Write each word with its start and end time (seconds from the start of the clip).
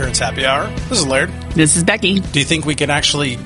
Insurance 0.00 0.18
Happy 0.18 0.46
Hour. 0.46 0.66
This 0.88 1.00
is 1.00 1.06
Laird. 1.06 1.28
This 1.50 1.76
is 1.76 1.84
Becky. 1.84 2.20
Do 2.20 2.38
you 2.38 2.44
think 2.46 2.64
we 2.64 2.74
can 2.74 2.88
actually 2.88 3.36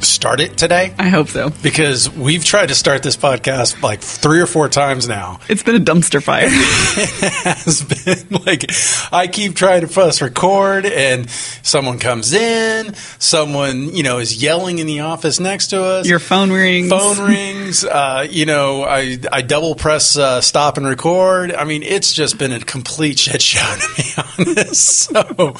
start 0.00 0.40
it 0.40 0.58
today? 0.58 0.94
I 0.98 1.08
hope 1.08 1.28
so. 1.28 1.50
Because 1.62 2.10
we've 2.10 2.44
tried 2.44 2.68
to 2.68 2.74
start 2.74 3.02
this 3.02 3.16
podcast 3.16 3.82
like 3.82 4.02
three 4.02 4.40
or 4.40 4.46
four 4.46 4.68
times 4.68 5.08
now. 5.08 5.40
It's 5.48 5.62
been 5.62 5.76
a 5.76 5.80
dumpster 5.80 6.22
fire. 6.22 6.44
it 6.48 7.32
has 7.44 7.82
been 7.82 8.42
like 8.44 8.70
I 9.10 9.26
keep 9.26 9.56
trying 9.56 9.80
to 9.82 9.88
press 9.88 10.20
record 10.20 10.84
and 10.84 11.30
someone 11.30 11.98
comes 11.98 12.34
in, 12.34 12.94
someone, 13.18 13.94
you 13.94 14.02
know, 14.02 14.18
is 14.18 14.42
yelling 14.42 14.80
in 14.80 14.86
the 14.86 15.00
office 15.00 15.40
next 15.40 15.68
to 15.68 15.82
us. 15.82 16.06
Your 16.06 16.18
phone 16.18 16.50
rings. 16.52 16.90
Phone 16.90 17.26
rings. 17.26 17.86
Uh, 18.02 18.26
you 18.28 18.46
know, 18.46 18.84
I, 18.84 19.18
I 19.30 19.42
double 19.42 19.74
press 19.74 20.16
uh, 20.16 20.40
stop 20.40 20.76
and 20.76 20.86
record. 20.86 21.52
I 21.52 21.64
mean, 21.64 21.82
it's 21.82 22.12
just 22.12 22.38
been 22.38 22.52
a 22.52 22.60
complete 22.60 23.18
shit 23.18 23.42
show 23.42 23.60
to 23.60 23.88
be 23.96 24.54
honest. 24.56 25.10
So 25.10 25.54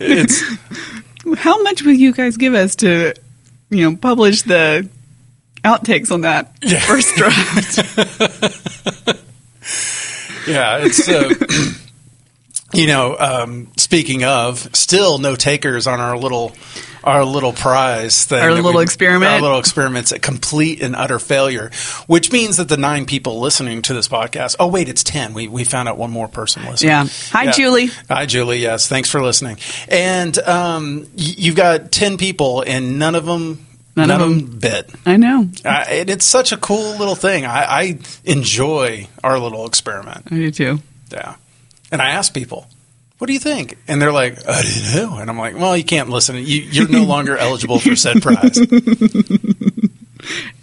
it's 0.00 0.42
How 1.36 1.62
much 1.62 1.82
will 1.82 1.92
you 1.92 2.12
guys 2.12 2.36
give 2.36 2.54
us 2.54 2.74
to, 2.76 3.12
you 3.68 3.90
know, 3.90 3.96
publish 3.96 4.42
the 4.42 4.88
outtakes 5.62 6.10
on 6.10 6.22
that 6.22 6.56
first 6.86 7.14
draft? 7.14 7.78
Yeah, 10.46 10.78
it's 10.78 11.08
uh, 11.08 11.28
you 12.72 12.86
know. 12.86 13.16
Um, 13.18 13.68
speaking 13.76 14.24
of, 14.24 14.74
still 14.74 15.18
no 15.18 15.36
takers 15.36 15.86
on 15.86 16.00
our 16.00 16.16
little 16.16 16.52
our 17.02 17.24
little 17.24 17.54
prize 17.54 18.26
thing, 18.26 18.42
Our 18.42 18.52
little 18.52 18.74
we- 18.74 18.82
experiment? 18.82 19.32
Our 19.32 19.40
little 19.40 19.58
experiments 19.58 20.12
a 20.12 20.18
complete 20.18 20.82
and 20.82 20.94
utter 20.94 21.18
failure, 21.18 21.70
which 22.06 22.30
means 22.30 22.58
that 22.58 22.68
the 22.68 22.76
nine 22.76 23.06
people 23.06 23.40
listening 23.40 23.80
to 23.82 23.94
this 23.94 24.06
podcast. 24.06 24.56
Oh 24.60 24.66
wait, 24.66 24.88
it's 24.88 25.02
ten. 25.02 25.32
We 25.32 25.48
we 25.48 25.64
found 25.64 25.88
out 25.88 25.96
one 25.96 26.10
more 26.10 26.28
person 26.28 26.64
listening. 26.66 26.90
Yeah. 26.90 27.06
Hi, 27.30 27.50
Julie. 27.52 27.88
Hi, 28.10 28.26
Julie. 28.26 28.58
Yes, 28.58 28.86
thanks 28.86 29.08
for 29.10 29.22
listening. 29.22 29.56
And 29.88 30.38
um, 30.40 31.00
y- 31.16 31.34
you've 31.38 31.56
got 31.56 31.90
ten 31.90 32.18
people, 32.18 32.62
and 32.66 32.98
none 32.98 33.14
of 33.14 33.24
them. 33.24 33.66
None 33.96 34.10
of 34.12 34.20
them 34.20 34.58
bit. 34.58 34.88
I 35.04 35.16
know. 35.16 35.48
Uh, 35.64 35.68
and 35.88 36.08
it's 36.08 36.24
such 36.24 36.52
a 36.52 36.56
cool 36.56 36.96
little 36.96 37.16
thing. 37.16 37.44
I, 37.44 37.64
I 37.64 37.98
enjoy 38.24 39.08
our 39.22 39.38
little 39.38 39.66
experiment. 39.66 40.28
I 40.30 40.36
do 40.36 40.50
too. 40.50 40.78
Yeah. 41.12 41.34
And 41.90 42.00
I 42.00 42.10
ask 42.10 42.32
people, 42.32 42.66
what 43.18 43.26
do 43.26 43.32
you 43.32 43.40
think? 43.40 43.76
And 43.86 44.00
they're 44.00 44.12
like, 44.12 44.38
I 44.48 44.62
don't 44.62 44.94
know. 44.94 45.18
And 45.18 45.28
I'm 45.28 45.38
like, 45.38 45.56
well, 45.56 45.76
you 45.76 45.84
can't 45.84 46.08
listen. 46.08 46.36
You, 46.36 46.42
you're 46.42 46.88
no 46.88 47.04
longer 47.04 47.36
eligible 47.36 47.78
for 47.78 47.96
said 47.96 48.22
prize. 48.22 48.60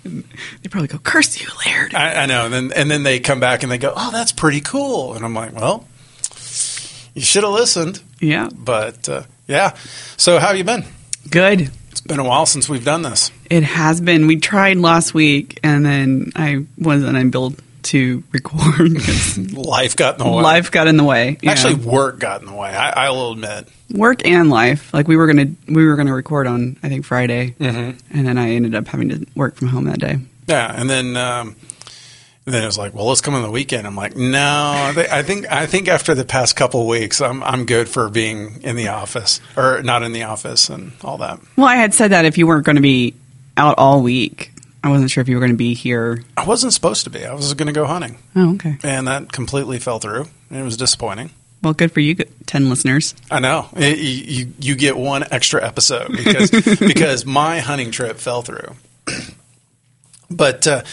They 0.03 0.69
probably 0.69 0.87
go, 0.87 0.97
curse 0.99 1.39
you, 1.39 1.47
Laird. 1.65 1.95
I, 1.95 2.23
I 2.23 2.25
know. 2.25 2.45
And 2.45 2.53
then, 2.53 2.71
and 2.75 2.91
then 2.91 3.03
they 3.03 3.19
come 3.19 3.39
back 3.39 3.63
and 3.63 3.71
they 3.71 3.77
go, 3.77 3.93
oh, 3.95 4.11
that's 4.11 4.31
pretty 4.31 4.61
cool. 4.61 5.13
And 5.13 5.25
I'm 5.25 5.33
like, 5.33 5.53
well, 5.53 5.87
you 7.13 7.21
should 7.21 7.43
have 7.43 7.53
listened. 7.53 8.01
Yeah. 8.19 8.49
But 8.53 9.07
uh, 9.09 9.23
yeah. 9.47 9.75
So 10.17 10.39
how 10.39 10.47
have 10.47 10.57
you 10.57 10.63
been? 10.63 10.85
Good. 11.29 11.71
It's 11.91 12.01
been 12.01 12.19
a 12.19 12.23
while 12.23 12.45
since 12.45 12.69
we've 12.69 12.85
done 12.85 13.01
this. 13.01 13.31
It 13.49 13.63
has 13.63 14.01
been. 14.01 14.27
We 14.27 14.37
tried 14.37 14.77
last 14.77 15.13
week 15.13 15.59
and 15.63 15.85
then 15.85 16.31
I 16.35 16.65
wasn't 16.77 17.17
able 17.17 17.55
to 17.87 18.23
record 18.31 18.91
Life 19.53 19.95
got 19.95 20.19
in 20.19 20.25
the 20.25 20.31
way. 20.31 20.41
life 20.43 20.71
got 20.71 20.87
in 20.87 20.97
the 20.97 21.03
way. 21.03 21.37
Actually, 21.45 21.75
know. 21.75 21.91
work 21.91 22.19
got 22.19 22.41
in 22.41 22.47
the 22.47 22.53
way. 22.53 22.69
I, 22.69 23.07
I 23.07 23.09
will 23.09 23.33
admit. 23.33 23.67
work 23.91 24.25
and 24.25 24.49
life. 24.49 24.93
Like 24.93 25.07
we 25.07 25.15
were 25.17 25.27
gonna 25.27 25.47
we 25.67 25.85
were 25.85 25.95
gonna 25.95 26.13
record 26.13 26.47
on 26.47 26.77
I 26.83 26.89
think 26.89 27.05
Friday, 27.05 27.55
Mm-hmm. 27.59 28.17
and 28.17 28.27
then 28.27 28.37
I 28.37 28.51
ended 28.51 28.75
up 28.75 28.87
having 28.87 29.09
to 29.09 29.25
work 29.35 29.55
from 29.55 29.67
home 29.69 29.85
that 29.85 29.99
day. 29.99 30.17
Yeah, 30.47 30.73
and 30.79 30.89
then 30.89 31.17
um, 31.17 31.55
and 32.45 32.53
then 32.55 32.63
it 32.63 32.65
was 32.65 32.77
like, 32.77 32.93
well, 32.93 33.05
let's 33.07 33.19
come 33.19 33.33
on 33.35 33.41
the 33.41 33.51
weekend. 33.51 33.85
I'm 33.85 33.95
like, 33.97 34.15
no, 34.15 34.39
I 34.39 35.07
I 35.11 35.21
think 35.23 35.51
I 35.51 35.65
think 35.65 35.87
after 35.89 36.15
the 36.15 36.23
past 36.23 36.55
couple 36.55 36.81
of 36.81 36.87
weeks, 36.87 37.19
I'm 37.21 37.43
I'm 37.43 37.65
good 37.65 37.89
for 37.89 38.09
being 38.09 38.61
in 38.63 38.75
the 38.77 38.87
office 38.87 39.41
or 39.57 39.81
not 39.83 40.03
in 40.03 40.13
the 40.13 40.23
office 40.23 40.69
and 40.69 40.93
all 41.03 41.17
that. 41.17 41.39
Well, 41.57 41.67
I 41.67 41.75
had 41.75 41.93
said 41.93 42.11
that 42.11 42.23
if 42.25 42.37
you 42.37 42.47
weren't 42.47 42.65
going 42.65 42.77
to 42.77 42.81
be 42.81 43.15
out 43.57 43.75
all 43.77 44.01
week, 44.01 44.51
I 44.83 44.89
wasn't 44.89 45.11
sure 45.11 45.21
if 45.21 45.27
you 45.29 45.35
were 45.35 45.41
going 45.41 45.51
to 45.51 45.57
be 45.57 45.73
here. 45.73 46.23
I 46.37 46.45
wasn't 46.45 46.71
supposed 46.73 47.03
to 47.05 47.09
be. 47.09 47.25
I 47.25 47.33
was 47.33 47.53
going 47.55 47.67
to 47.67 47.73
go 47.73 47.85
hunting, 47.85 48.17
Oh, 48.35 48.53
okay. 48.55 48.77
and 48.83 49.07
that 49.07 49.31
completely 49.31 49.79
fell 49.79 49.99
through. 49.99 50.27
It 50.51 50.61
was 50.63 50.77
disappointing. 50.77 51.31
Well, 51.63 51.73
good 51.73 51.91
for 51.91 51.99
you, 51.99 52.15
ten 52.45 52.69
listeners. 52.69 53.15
I 53.31 53.39
know 53.39 53.67
It- 53.75 53.97
you, 53.97 54.53
you 54.59 54.75
get 54.75 54.95
one 54.95 55.25
extra 55.31 55.65
episode 55.65 56.11
because 56.15 56.51
because 56.79 57.25
my 57.25 57.59
hunting 57.59 57.91
trip 57.91 58.17
fell 58.17 58.43
through. 58.43 58.75
but 60.29 60.67
uh, 60.67 60.83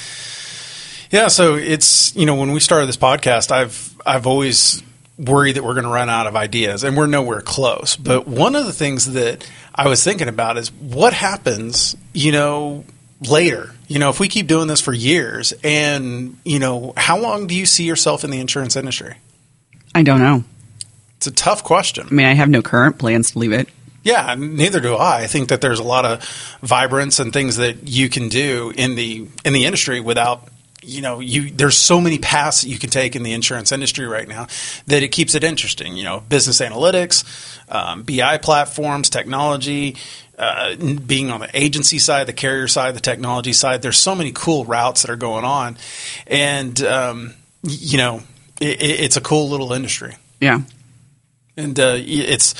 yeah, 1.10 1.28
so 1.28 1.54
it's 1.54 2.14
you 2.16 2.26
know 2.26 2.34
when 2.36 2.52
we 2.52 2.60
started 2.60 2.86
this 2.86 2.96
podcast, 2.96 3.52
I've 3.52 3.94
I've 4.06 4.26
always 4.26 4.82
worried 5.18 5.56
that 5.56 5.62
we're 5.64 5.74
going 5.74 5.84
to 5.84 5.90
run 5.90 6.08
out 6.10 6.26
of 6.26 6.34
ideas, 6.34 6.82
and 6.82 6.96
we're 6.96 7.06
nowhere 7.06 7.40
close. 7.40 7.96
But 7.96 8.26
one 8.26 8.56
of 8.56 8.66
the 8.66 8.72
things 8.72 9.12
that 9.12 9.48
I 9.74 9.88
was 9.88 10.02
thinking 10.02 10.28
about 10.28 10.56
is 10.58 10.72
what 10.72 11.12
happens, 11.12 11.94
you 12.12 12.32
know, 12.32 12.84
later. 13.28 13.70
You 13.88 13.98
know, 13.98 14.10
if 14.10 14.20
we 14.20 14.28
keep 14.28 14.46
doing 14.46 14.66
this 14.66 14.80
for 14.80 14.92
years, 14.92 15.52
and 15.62 16.38
you 16.44 16.58
know, 16.58 16.92
how 16.96 17.18
long 17.18 17.46
do 17.46 17.54
you 17.54 17.66
see 17.66 17.84
yourself 17.84 18.24
in 18.24 18.30
the 18.30 18.40
insurance 18.40 18.76
industry? 18.76 19.16
I 19.94 20.02
don't 20.02 20.20
know. 20.20 20.44
It's 21.18 21.26
a 21.26 21.32
tough 21.32 21.64
question. 21.64 22.06
I 22.10 22.14
mean, 22.14 22.26
I 22.26 22.34
have 22.34 22.48
no 22.48 22.62
current 22.62 22.98
plans 22.98 23.32
to 23.32 23.38
leave 23.38 23.52
it. 23.52 23.68
Yeah, 24.02 24.34
neither 24.36 24.80
do 24.80 24.96
I. 24.96 25.22
I 25.22 25.26
think 25.26 25.48
that 25.48 25.62
there's 25.62 25.78
a 25.78 25.84
lot 25.84 26.04
of 26.04 26.22
vibrance 26.60 27.18
and 27.18 27.32
things 27.32 27.56
that 27.56 27.88
you 27.88 28.10
can 28.10 28.28
do 28.28 28.72
in 28.76 28.96
the 28.96 29.26
in 29.44 29.52
the 29.54 29.64
industry 29.64 30.00
without 30.00 30.46
you 30.84 31.02
know 31.02 31.20
you 31.20 31.50
there's 31.50 31.76
so 31.76 32.00
many 32.00 32.18
paths 32.18 32.62
that 32.62 32.68
you 32.68 32.78
can 32.78 32.90
take 32.90 33.16
in 33.16 33.22
the 33.22 33.32
insurance 33.32 33.72
industry 33.72 34.06
right 34.06 34.28
now 34.28 34.46
that 34.86 35.02
it 35.02 35.08
keeps 35.08 35.34
it 35.34 35.44
interesting. 35.44 35.96
You 35.96 36.04
know, 36.04 36.20
business 36.28 36.60
analytics, 36.60 37.24
um, 37.72 38.02
BI 38.02 38.38
platforms, 38.38 39.10
technology. 39.10 39.96
Uh, 40.36 40.74
being 41.06 41.30
on 41.30 41.38
the 41.38 41.48
agency 41.54 41.96
side, 41.96 42.26
the 42.26 42.32
carrier 42.32 42.66
side, 42.66 42.96
the 42.96 43.00
technology 43.00 43.52
side, 43.52 43.82
there's 43.82 43.96
so 43.96 44.16
many 44.16 44.32
cool 44.32 44.64
routes 44.64 45.02
that 45.02 45.10
are 45.10 45.14
going 45.16 45.44
on, 45.44 45.76
and 46.26 46.82
um, 46.82 47.34
you 47.62 47.96
know, 47.98 48.20
it, 48.60 48.82
it's 48.82 49.16
a 49.16 49.20
cool 49.20 49.48
little 49.48 49.72
industry 49.72 50.16
Yeah. 50.40 50.62
and 51.56 51.78
uh, 51.78 51.94
it's 51.98 52.56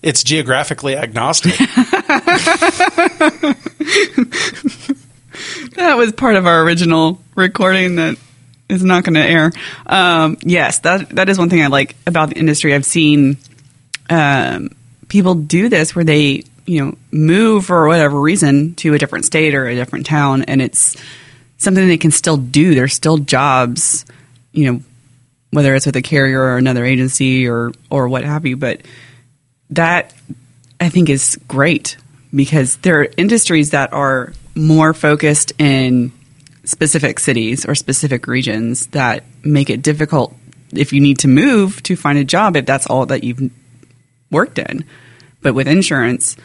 it's 0.00 0.22
geographically 0.22 0.94
agnostic. 0.94 1.58
That 5.76 5.96
was 5.96 6.12
part 6.12 6.36
of 6.36 6.46
our 6.46 6.62
original 6.62 7.20
recording 7.34 7.96
that 7.96 8.18
is 8.68 8.82
not 8.84 9.04
going 9.04 9.14
to 9.14 9.20
air. 9.20 9.52
Um, 9.86 10.36
yes, 10.42 10.80
that 10.80 11.10
that 11.10 11.28
is 11.28 11.38
one 11.38 11.50
thing 11.50 11.62
I 11.62 11.68
like 11.68 11.96
about 12.06 12.30
the 12.30 12.36
industry. 12.36 12.74
I've 12.74 12.84
seen 12.84 13.38
um, 14.10 14.70
people 15.08 15.34
do 15.34 15.68
this 15.68 15.94
where 15.94 16.04
they, 16.04 16.44
you 16.66 16.84
know, 16.84 16.98
move 17.10 17.66
for 17.66 17.86
whatever 17.88 18.20
reason 18.20 18.74
to 18.76 18.94
a 18.94 18.98
different 18.98 19.24
state 19.24 19.54
or 19.54 19.66
a 19.66 19.74
different 19.74 20.06
town, 20.06 20.42
and 20.42 20.60
it's 20.60 20.96
something 21.58 21.86
they 21.86 21.98
can 21.98 22.10
still 22.10 22.36
do. 22.36 22.74
There's 22.74 22.94
still 22.94 23.18
jobs, 23.18 24.04
you 24.52 24.72
know, 24.72 24.82
whether 25.50 25.74
it's 25.74 25.86
with 25.86 25.96
a 25.96 26.02
carrier 26.02 26.40
or 26.40 26.56
another 26.56 26.84
agency 26.84 27.48
or 27.48 27.72
or 27.90 28.08
what 28.08 28.24
have 28.24 28.46
you. 28.46 28.56
But 28.56 28.82
that 29.70 30.14
I 30.80 30.88
think 30.88 31.08
is 31.08 31.38
great 31.48 31.96
because 32.34 32.76
there 32.78 33.00
are 33.00 33.08
industries 33.16 33.70
that 33.70 33.92
are 33.92 34.32
more 34.58 34.92
focused 34.92 35.52
in 35.58 36.12
specific 36.64 37.18
cities 37.18 37.64
or 37.64 37.74
specific 37.74 38.26
regions 38.26 38.88
that 38.88 39.24
make 39.42 39.70
it 39.70 39.80
difficult 39.82 40.34
if 40.72 40.92
you 40.92 41.00
need 41.00 41.18
to 41.20 41.28
move 41.28 41.82
to 41.84 41.96
find 41.96 42.18
a 42.18 42.24
job 42.24 42.56
if 42.56 42.66
that's 42.66 42.86
all 42.86 43.06
that 43.06 43.24
you've 43.24 43.50
worked 44.30 44.58
in. 44.58 44.84
But 45.40 45.54
with 45.54 45.66
insurance, 45.68 46.36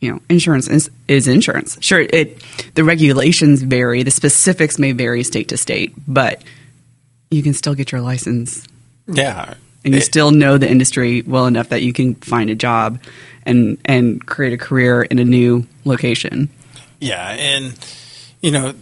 you 0.00 0.12
know, 0.12 0.20
insurance 0.28 0.68
is, 0.68 0.90
is 1.08 1.26
insurance. 1.26 1.78
Sure, 1.80 2.00
it 2.00 2.42
the 2.74 2.84
regulations 2.84 3.62
vary, 3.62 4.02
the 4.02 4.10
specifics 4.10 4.78
may 4.78 4.92
vary 4.92 5.22
state 5.22 5.48
to 5.48 5.56
state, 5.56 5.94
but 6.06 6.42
you 7.30 7.42
can 7.42 7.54
still 7.54 7.74
get 7.74 7.92
your 7.92 8.00
license 8.02 8.66
yeah, 9.08 9.54
and 9.84 9.94
you 9.94 9.98
It- 10.00 10.04
still 10.04 10.32
know 10.32 10.58
the 10.58 10.70
industry 10.70 11.22
well 11.22 11.46
enough 11.46 11.70
that 11.70 11.82
you 11.82 11.92
can 11.92 12.14
find 12.16 12.50
a 12.50 12.54
job 12.54 13.00
and 13.46 13.78
and 13.84 14.24
create 14.26 14.52
a 14.52 14.58
career 14.58 15.02
in 15.02 15.18
a 15.18 15.24
new 15.24 15.64
location. 15.84 16.50
Yeah, 17.00 17.28
and 17.30 17.78
you 18.40 18.50
know, 18.50 18.74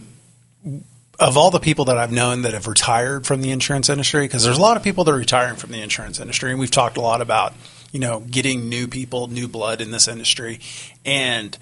of 1.19 1.37
all 1.37 1.51
the 1.51 1.59
people 1.59 1.85
that 1.85 1.97
I've 1.97 2.11
known 2.11 2.43
that 2.43 2.53
have 2.53 2.67
retired 2.67 3.25
from 3.25 3.41
the 3.41 3.51
insurance 3.51 3.89
industry, 3.89 4.25
because 4.25 4.43
there's 4.43 4.57
a 4.57 4.61
lot 4.61 4.77
of 4.77 4.83
people 4.83 5.03
that 5.03 5.11
are 5.11 5.17
retiring 5.17 5.55
from 5.55 5.71
the 5.71 5.81
insurance 5.81 6.19
industry, 6.19 6.51
and 6.51 6.59
we've 6.59 6.71
talked 6.71 6.97
a 6.97 7.01
lot 7.01 7.21
about 7.21 7.53
you 7.91 7.99
know 7.99 8.19
getting 8.19 8.69
new 8.69 8.87
people, 8.87 9.27
new 9.27 9.47
blood 9.47 9.81
in 9.81 9.91
this 9.91 10.07
industry, 10.07 10.59
and 11.05 11.57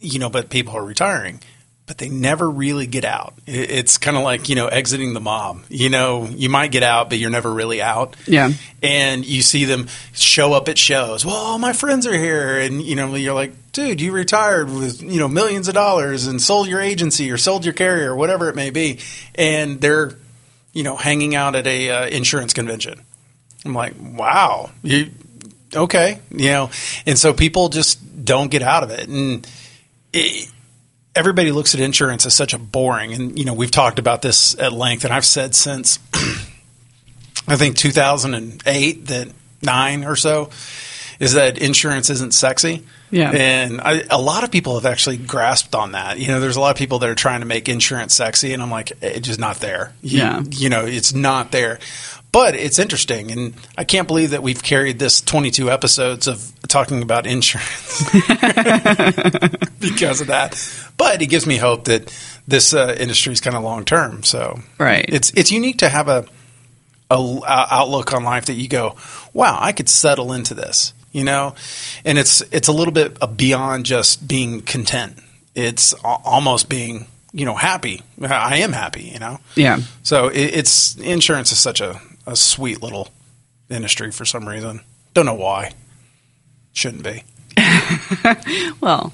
you 0.00 0.18
know, 0.18 0.30
but 0.30 0.50
people 0.50 0.74
are 0.74 0.84
retiring. 0.84 1.40
But 1.88 1.96
they 1.96 2.10
never 2.10 2.48
really 2.48 2.86
get 2.86 3.06
out. 3.06 3.32
It's 3.46 3.96
kind 3.96 4.16
of 4.16 4.22
like 4.22 4.50
you 4.50 4.54
know 4.54 4.68
exiting 4.68 5.14
the 5.14 5.20
mob. 5.20 5.62
You 5.70 5.88
know, 5.88 6.26
you 6.26 6.50
might 6.50 6.70
get 6.70 6.82
out, 6.82 7.08
but 7.08 7.18
you're 7.18 7.30
never 7.30 7.52
really 7.52 7.80
out. 7.80 8.14
Yeah. 8.26 8.52
and 8.82 9.24
you 9.24 9.40
see 9.40 9.64
them 9.64 9.88
show 10.12 10.52
up 10.52 10.68
at 10.68 10.76
shows. 10.76 11.24
Well, 11.24 11.34
all 11.34 11.58
my 11.58 11.72
friends 11.72 12.06
are 12.06 12.16
here, 12.16 12.60
and 12.60 12.82
you 12.82 12.94
know 12.94 13.14
you're 13.14 13.34
like, 13.34 13.72
dude, 13.72 14.02
you 14.02 14.12
retired 14.12 14.70
with 14.70 15.02
you 15.02 15.18
know 15.18 15.28
millions 15.28 15.66
of 15.66 15.74
dollars 15.74 16.26
and 16.26 16.40
sold 16.42 16.68
your 16.68 16.80
agency 16.80 17.30
or 17.30 17.38
sold 17.38 17.64
your 17.64 17.74
carrier, 17.74 18.12
or 18.12 18.16
whatever 18.16 18.50
it 18.50 18.54
may 18.54 18.68
be, 18.68 18.98
and 19.34 19.80
they're 19.80 20.12
you 20.74 20.82
know 20.82 20.94
hanging 20.94 21.34
out 21.34 21.56
at 21.56 21.66
a 21.66 21.90
uh, 21.90 22.06
insurance 22.08 22.52
convention. 22.52 23.00
I'm 23.64 23.74
like, 23.74 23.94
wow, 23.98 24.70
you 24.82 25.10
okay, 25.74 26.20
you 26.30 26.50
know, 26.50 26.70
and 27.06 27.18
so 27.18 27.32
people 27.32 27.70
just 27.70 28.24
don't 28.24 28.50
get 28.50 28.60
out 28.60 28.82
of 28.82 28.90
it, 28.90 29.08
and 29.08 29.48
it, 30.12 30.50
everybody 31.18 31.50
looks 31.50 31.74
at 31.74 31.80
insurance 31.80 32.24
as 32.24 32.34
such 32.34 32.54
a 32.54 32.58
boring, 32.58 33.12
and 33.12 33.38
you 33.38 33.44
know, 33.44 33.52
we've 33.52 33.70
talked 33.70 33.98
about 33.98 34.22
this 34.22 34.58
at 34.58 34.72
length, 34.72 35.04
and 35.04 35.12
I've 35.12 35.26
said 35.26 35.54
since 35.54 35.98
I 37.48 37.56
think 37.56 37.76
2008 37.76 39.06
that 39.06 39.28
nine 39.60 40.04
or 40.04 40.14
so 40.16 40.50
is 41.18 41.34
that 41.34 41.58
insurance 41.58 42.10
isn't 42.10 42.32
sexy. 42.32 42.84
Yeah. 43.10 43.30
And 43.32 43.80
I, 43.80 44.04
a 44.10 44.20
lot 44.20 44.44
of 44.44 44.52
people 44.52 44.74
have 44.74 44.86
actually 44.86 45.16
grasped 45.16 45.74
on 45.74 45.92
that. 45.92 46.18
You 46.18 46.28
know, 46.28 46.40
there's 46.40 46.56
a 46.56 46.60
lot 46.60 46.70
of 46.70 46.76
people 46.76 47.00
that 47.00 47.08
are 47.08 47.14
trying 47.14 47.40
to 47.40 47.46
make 47.46 47.68
insurance 47.68 48.14
sexy, 48.14 48.52
and 48.52 48.62
I'm 48.62 48.70
like, 48.70 48.92
eh, 49.02 49.14
it's 49.16 49.26
just 49.26 49.40
not 49.40 49.56
there. 49.56 49.94
You, 50.02 50.18
Yeah. 50.18 50.42
You 50.48 50.68
know, 50.68 50.84
it's 50.84 51.12
not 51.12 51.50
there. 51.50 51.80
But 52.30 52.54
it's 52.54 52.78
interesting, 52.78 53.30
and 53.32 53.54
I 53.78 53.84
can't 53.84 54.06
believe 54.06 54.30
that 54.30 54.42
we've 54.42 54.62
carried 54.62 54.98
this 54.98 55.20
22 55.22 55.70
episodes 55.70 56.26
of 56.28 56.52
talking 56.68 57.02
about 57.02 57.26
insurance 57.26 58.02
because 59.80 60.20
of 60.20 60.26
that. 60.28 60.56
But 60.96 61.22
it 61.22 61.26
gives 61.26 61.46
me 61.46 61.56
hope 61.56 61.84
that 61.84 62.12
this 62.46 62.74
uh, 62.74 62.94
industry 62.98 63.32
is 63.32 63.40
kind 63.40 63.56
of 63.56 63.62
long 63.62 63.84
term. 63.84 64.22
So 64.24 64.60
Right. 64.78 65.04
it's 65.08 65.30
it's 65.34 65.50
unique 65.50 65.78
to 65.78 65.88
have 65.88 66.08
a, 66.08 66.26
a 67.10 67.42
outlook 67.46 68.12
on 68.12 68.24
life 68.24 68.46
that 68.46 68.54
you 68.54 68.68
go, 68.68 68.96
wow, 69.32 69.56
I 69.60 69.72
could 69.72 69.88
settle 69.88 70.32
into 70.32 70.54
this, 70.54 70.92
you 71.12 71.24
know, 71.24 71.54
and 72.04 72.18
it's 72.18 72.42
it's 72.52 72.68
a 72.68 72.72
little 72.72 72.92
bit 72.92 73.16
beyond 73.36 73.86
just 73.86 74.26
being 74.28 74.60
content. 74.62 75.18
It's 75.54 75.92
a- 75.94 76.06
almost 76.06 76.68
being 76.68 77.06
you 77.32 77.44
know 77.44 77.54
happy. 77.54 78.02
I 78.20 78.58
am 78.58 78.72
happy, 78.72 79.02
you 79.04 79.18
know. 79.18 79.38
Yeah. 79.54 79.78
So 80.02 80.28
it, 80.28 80.54
it's 80.54 80.96
insurance 80.96 81.52
is 81.52 81.60
such 81.60 81.80
a, 81.80 82.00
a 82.28 82.36
sweet 82.36 82.82
little 82.82 83.08
industry 83.70 84.10
for 84.10 84.24
some 84.24 84.46
reason. 84.48 84.80
Don't 85.14 85.26
know 85.26 85.34
why. 85.34 85.72
Shouldn't 86.72 87.02
be. 87.02 87.24
Well, 88.80 89.12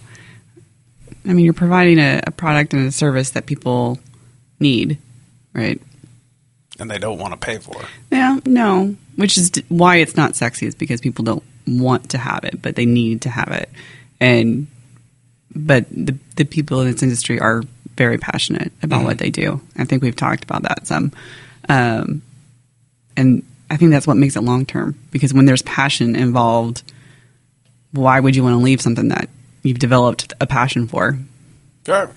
I 1.26 1.32
mean, 1.32 1.44
you're 1.44 1.54
providing 1.54 1.98
a, 1.98 2.20
a 2.26 2.30
product 2.30 2.74
and 2.74 2.86
a 2.86 2.92
service 2.92 3.30
that 3.30 3.46
people 3.46 3.98
need, 4.60 4.98
right? 5.54 5.80
And 6.78 6.90
they 6.90 6.98
don't 6.98 7.18
want 7.18 7.32
to 7.32 7.38
pay 7.38 7.58
for 7.58 7.80
it. 7.80 7.86
Yeah, 8.10 8.40
no. 8.44 8.94
Which 9.16 9.38
is 9.38 9.50
d- 9.50 9.64
why 9.68 9.96
it's 9.96 10.16
not 10.16 10.36
sexy 10.36 10.66
is 10.66 10.74
because 10.74 11.00
people 11.00 11.24
don't 11.24 11.42
want 11.66 12.10
to 12.10 12.18
have 12.18 12.44
it, 12.44 12.60
but 12.60 12.76
they 12.76 12.84
need 12.84 13.22
to 13.22 13.30
have 13.30 13.48
it. 13.48 13.70
And 14.20 14.66
but 15.54 15.86
the 15.90 16.18
the 16.36 16.44
people 16.44 16.80
in 16.80 16.90
this 16.90 17.02
industry 17.02 17.40
are 17.40 17.62
very 17.96 18.18
passionate 18.18 18.72
about 18.82 19.04
what 19.04 19.18
they 19.18 19.30
do. 19.30 19.60
I 19.76 19.84
think 19.84 20.02
we've 20.02 20.16
talked 20.16 20.44
about 20.44 20.62
that 20.62 20.86
some. 20.86 21.12
Um, 21.68 22.22
and 23.16 23.42
I 23.70 23.76
think 23.76 23.90
that's 23.90 24.06
what 24.06 24.16
makes 24.16 24.36
it 24.36 24.42
long 24.42 24.66
term 24.66 24.98
because 25.10 25.32
when 25.34 25.46
there's 25.46 25.62
passion 25.62 26.14
involved, 26.16 26.82
why 27.92 28.20
would 28.20 28.34
you 28.36 28.42
want 28.42 28.54
to 28.54 28.58
leave 28.62 28.80
something 28.80 29.08
that 29.08 29.28
you've 29.62 29.78
developed 29.78 30.32
a 30.40 30.46
passion 30.46 30.86
for? 30.86 31.18
Sure. 31.86 32.10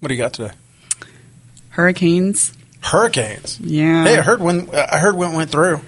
What 0.00 0.08
do 0.08 0.14
you 0.14 0.20
got 0.20 0.34
today? 0.34 0.52
Hurricanes, 1.70 2.52
Hurricanes. 2.80 3.58
yeah, 3.60 4.04
Hey, 4.04 4.18
I 4.18 4.22
heard 4.22 4.40
when 4.40 4.68
I 4.74 4.98
heard 4.98 5.16
when 5.16 5.32
it 5.32 5.36
went 5.36 5.50
through. 5.50 5.80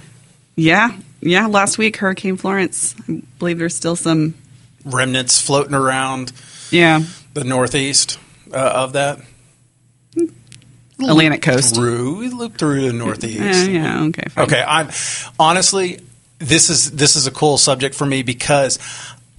yeah, 0.56 0.90
yeah. 1.20 1.46
Last 1.46 1.78
week, 1.78 1.96
Hurricane 1.98 2.36
Florence. 2.36 2.94
I 3.08 3.22
believe 3.38 3.58
there's 3.58 3.74
still 3.76 3.96
some 3.96 4.34
remnants 4.84 5.40
floating 5.40 5.74
around 5.74 6.32
Yeah. 6.70 7.02
the 7.34 7.44
northeast 7.44 8.18
uh, 8.52 8.56
of 8.56 8.92
that. 8.94 9.20
Atlantic 11.00 11.42
coast. 11.42 11.74
Through, 11.74 12.18
we 12.18 12.28
looped 12.28 12.58
through 12.58 12.86
the 12.88 12.92
northeast. 12.92 13.38
Yeah, 13.40 13.64
yeah, 13.64 14.02
okay. 14.04 14.28
Fine. 14.30 14.44
Okay, 14.46 14.64
I'm 14.66 14.88
honestly 15.38 16.00
this 16.38 16.70
is 16.70 16.90
this 16.92 17.16
is 17.16 17.26
a 17.26 17.30
cool 17.30 17.58
subject 17.58 17.94
for 17.94 18.06
me 18.06 18.22
because 18.22 18.78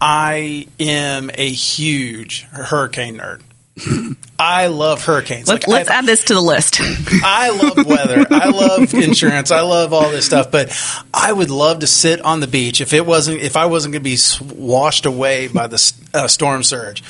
I 0.01 0.67
am 0.79 1.29
a 1.33 1.49
huge 1.49 2.43
hurricane 2.43 3.17
nerd. 3.17 3.41
I 4.39 4.67
love 4.67 5.03
hurricanes. 5.05 5.47
Let's, 5.47 5.65
Like, 5.67 5.73
let's 5.79 5.89
I- 5.89 5.95
add 5.99 6.05
this 6.05 6.25
to 6.25 6.33
the 6.33 6.41
list. 6.41 6.77
I 6.81 7.49
love 7.51 7.85
weather. 7.85 8.25
I 8.29 8.49
love 8.49 8.93
insurance. 8.93 9.51
I 9.51 9.61
love 9.61 9.93
all 9.93 10.09
this 10.09 10.25
stuff. 10.25 10.51
But 10.51 10.75
I 11.13 11.31
would 11.31 11.49
love 11.49 11.79
to 11.79 11.87
sit 11.87 12.21
on 12.21 12.39
the 12.41 12.47
beach 12.47 12.81
if 12.81 12.93
it 12.93 13.05
wasn't 13.05 13.41
if 13.41 13.55
I 13.55 13.67
wasn't 13.67 13.93
going 13.93 14.03
to 14.03 14.09
be 14.09 14.17
washed 14.55 15.05
away 15.05 15.47
by 15.47 15.67
the 15.67 15.93
uh, 16.13 16.27
storm 16.27 16.63
surge. 16.63 17.03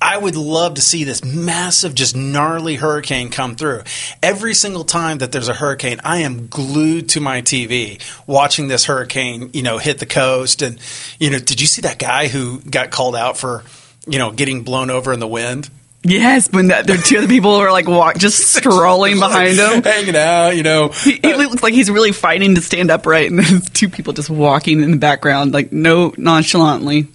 I 0.00 0.18
would 0.18 0.36
love 0.36 0.74
to 0.74 0.80
see 0.80 1.04
this 1.04 1.24
massive, 1.24 1.94
just 1.94 2.14
gnarly 2.14 2.76
hurricane 2.76 3.30
come 3.30 3.56
through. 3.56 3.82
Every 4.22 4.54
single 4.54 4.84
time 4.84 5.18
that 5.18 5.32
there's 5.32 5.48
a 5.48 5.54
hurricane, 5.54 6.00
I 6.04 6.18
am 6.18 6.48
glued 6.48 7.10
to 7.10 7.20
my 7.20 7.42
TV 7.42 8.00
watching 8.26 8.68
this 8.68 8.84
hurricane, 8.84 9.50
you 9.52 9.62
know, 9.62 9.78
hit 9.78 9.98
the 9.98 10.06
coast. 10.06 10.62
And, 10.62 10.78
you 11.18 11.30
know, 11.30 11.38
did 11.38 11.60
you 11.60 11.66
see 11.66 11.82
that 11.82 11.98
guy 11.98 12.28
who 12.28 12.60
got 12.60 12.90
called 12.90 13.16
out 13.16 13.38
for, 13.38 13.64
you 14.06 14.18
know, 14.18 14.32
getting 14.32 14.62
blown 14.62 14.90
over 14.90 15.12
in 15.12 15.20
the 15.20 15.28
wind? 15.28 15.70
yes, 16.08 16.50
when 16.52 16.68
that, 16.68 16.86
there 16.86 16.98
are 16.98 17.02
two 17.02 17.18
other 17.18 17.28
people 17.28 17.52
are 17.52 17.72
like 17.72 17.86
walk, 17.86 18.16
just 18.18 18.52
strolling 18.56 19.18
behind 19.18 19.58
him. 19.58 19.82
hanging 19.82 20.16
out, 20.16 20.50
you 20.56 20.62
know. 20.62 20.88
He, 20.88 21.18
he 21.22 21.34
looks 21.34 21.62
like 21.62 21.74
he's 21.74 21.90
really 21.90 22.12
fighting 22.12 22.54
to 22.54 22.60
stand 22.60 22.90
upright, 22.90 23.30
and 23.30 23.38
there's 23.38 23.68
two 23.70 23.88
people 23.88 24.12
just 24.12 24.30
walking 24.30 24.82
in 24.82 24.90
the 24.90 24.96
background, 24.96 25.52
like 25.52 25.72
no 25.72 26.14
nonchalantly. 26.16 27.08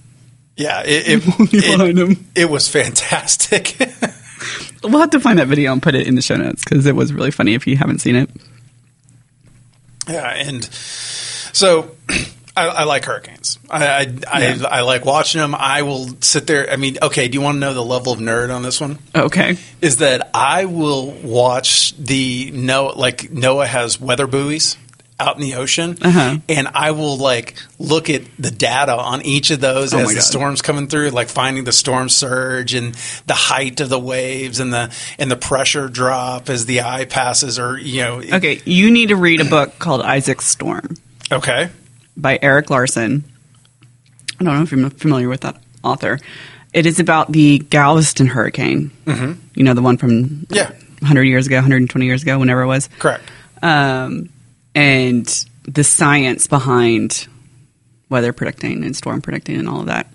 Yeah, 0.61 0.81
it 0.85 1.07
it, 1.07 1.23
it, 1.53 2.17
it 2.35 2.49
was 2.49 2.67
fantastic. 2.69 3.75
We'll 4.83 4.99
have 4.99 5.11
to 5.11 5.19
find 5.19 5.37
that 5.37 5.47
video 5.47 5.71
and 5.71 5.83
put 5.83 5.93
it 5.93 6.07
in 6.07 6.15
the 6.15 6.23
show 6.23 6.35
notes 6.35 6.63
because 6.63 6.87
it 6.87 6.95
was 6.95 7.13
really 7.13 7.29
funny 7.29 7.53
if 7.53 7.67
you 7.67 7.77
haven't 7.77 7.99
seen 7.99 8.15
it. 8.15 8.31
yeah, 10.09 10.27
and 10.31 10.63
so 10.63 11.95
I, 12.57 12.67
I 12.67 12.83
like 12.85 13.05
hurricanes. 13.05 13.59
I 13.69 13.85
I, 13.85 14.01
Yeah. 14.01 14.65
I 14.67 14.79
I 14.79 14.81
like 14.81 15.05
watching 15.05 15.39
them. 15.39 15.53
I 15.53 15.83
will 15.83 16.09
sit 16.21 16.47
there. 16.47 16.69
I 16.69 16.77
mean, 16.77 16.97
okay. 17.01 17.27
Do 17.27 17.35
you 17.35 17.41
want 17.41 17.57
to 17.57 17.59
know 17.59 17.75
the 17.75 17.83
level 17.83 18.11
of 18.11 18.19
nerd 18.19 18.53
on 18.53 18.63
this 18.63 18.81
one? 18.81 18.97
Okay. 19.13 19.57
Is 19.81 19.97
that 19.97 20.31
I 20.33 20.65
will 20.65 21.11
watch 21.11 21.95
the 21.97 22.51
NOAA 22.51 22.95
like 22.97 23.17
NOAA 23.31 23.67
has 23.67 24.01
weather 24.01 24.25
buoys 24.25 24.77
out 25.21 25.35
in 25.35 25.41
the 25.41 25.55
ocean, 25.55 25.97
Uh-huh. 26.01 26.37
and 26.49 26.67
I 26.73 26.91
will 26.91 27.17
like 27.17 27.55
look 27.79 28.09
at 28.09 28.23
the 28.39 28.51
data 28.51 28.93
on 28.95 29.21
each 29.21 29.51
of 29.51 29.59
those 29.61 29.93
Oh 29.93 29.99
as 29.99 30.07
the 30.09 30.15
God. 30.15 30.23
storms 30.23 30.61
coming 30.61 30.87
through, 30.87 31.11
like 31.11 31.29
finding 31.29 31.63
the 31.63 31.71
storm 31.71 32.09
surge 32.09 32.73
and 32.73 32.95
the 33.27 33.33
height 33.33 33.79
of 33.79 33.89
the 33.89 33.99
waves 33.99 34.59
and 34.59 34.73
the 34.73 34.91
and 35.19 35.29
the 35.31 35.35
pressure 35.35 35.87
drop 35.87 36.49
as 36.49 36.65
the 36.65 36.81
eye 36.81 37.05
passes, 37.05 37.57
or 37.59 37.77
you 37.77 38.01
know, 38.01 38.21
Okay, 38.21 38.61
you 38.65 38.91
need 38.91 39.09
to 39.09 39.15
read 39.15 39.39
a 39.41 39.45
book 39.45 39.77
called 39.79 40.01
Isaac's 40.01 40.45
Storm 40.45 40.95
okay. 41.31 41.69
by 42.17 42.39
Erik 42.41 42.69
Larson. 42.69 43.23
I 44.39 44.43
don't 44.43 44.55
know 44.55 44.63
if 44.63 44.71
you're 44.71 44.89
familiar 44.89 45.29
with 45.29 45.41
that 45.41 45.55
author. 45.83 46.19
It 46.73 46.85
is 46.85 46.99
about 46.99 47.31
the 47.31 47.59
Galveston 47.59 48.27
hurricane. 48.27 48.91
Mm-hmm. 49.05 49.33
You 49.55 49.63
know, 49.63 49.73
the 49.73 49.81
one 49.81 49.97
from 49.97 50.47
Yeah. 50.49 50.71
100 50.99 51.23
years 51.23 51.45
ago, 51.47 51.57
120 51.57 52.05
years 52.05 52.23
ago, 52.23 52.39
whenever 52.39 52.61
it 52.61 52.67
was. 52.67 52.89
Correct. 52.99 53.23
um, 53.61 54.29
and 54.75 55.45
the 55.63 55.83
science 55.83 56.47
behind 56.47 57.27
weather 58.09 58.33
predicting 58.33 58.83
and 58.83 58.95
storm 58.95 59.21
predicting 59.21 59.57
and 59.57 59.69
all 59.69 59.81
of 59.81 59.85
that. 59.87 60.07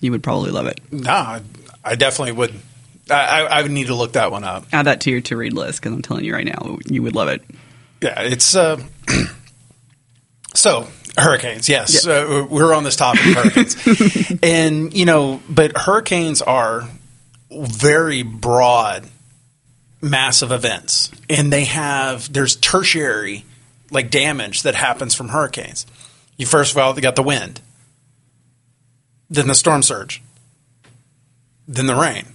You 0.00 0.10
would 0.10 0.22
probably 0.22 0.50
love 0.50 0.66
it. 0.66 0.80
No, 0.90 1.40
I, 1.84 1.94
definitely 1.94 2.32
would. 2.32 2.54
I, 3.10 3.14
I, 3.14 3.40
I 3.58 3.62
would 3.62 3.70
need 3.70 3.86
to 3.86 3.94
look 3.94 4.12
that 4.14 4.30
one 4.32 4.42
up. 4.44 4.66
Add 4.72 4.86
that 4.86 5.00
to 5.02 5.10
your 5.10 5.20
to 5.22 5.36
read 5.36 5.52
list 5.52 5.80
because 5.80 5.94
I'm 5.94 6.02
telling 6.02 6.24
you 6.24 6.34
right 6.34 6.44
now, 6.44 6.78
you 6.86 7.02
would 7.02 7.14
love 7.14 7.28
it. 7.28 7.42
Yeah, 8.02 8.20
it's 8.22 8.56
uh, 8.56 8.82
so 10.54 10.88
hurricanes. 11.16 11.68
Yes, 11.68 12.04
Yeah. 12.06 12.12
uh, 12.14 12.46
we're 12.48 12.74
on 12.74 12.84
this 12.84 12.96
topic 12.96 13.24
of 13.26 13.34
hurricanes, 13.34 14.38
and 14.42 14.92
you 14.94 15.04
know, 15.04 15.40
but 15.48 15.76
hurricanes 15.76 16.42
are 16.42 16.88
very 17.50 18.22
broad, 18.22 19.06
massive 20.00 20.52
events, 20.52 21.10
and 21.30 21.52
they 21.52 21.64
have 21.64 22.32
there's 22.32 22.56
tertiary 22.56 23.44
like 23.92 24.10
damage 24.10 24.62
that 24.62 24.74
happens 24.74 25.14
from 25.14 25.28
hurricanes. 25.28 25.86
You 26.36 26.46
first 26.46 26.72
of 26.72 26.78
all 26.78 26.94
you 26.94 27.00
got 27.02 27.16
the 27.16 27.22
wind, 27.22 27.60
then 29.30 29.46
the 29.46 29.54
storm 29.54 29.82
surge, 29.82 30.22
then 31.68 31.86
the 31.86 31.94
rain, 31.94 32.26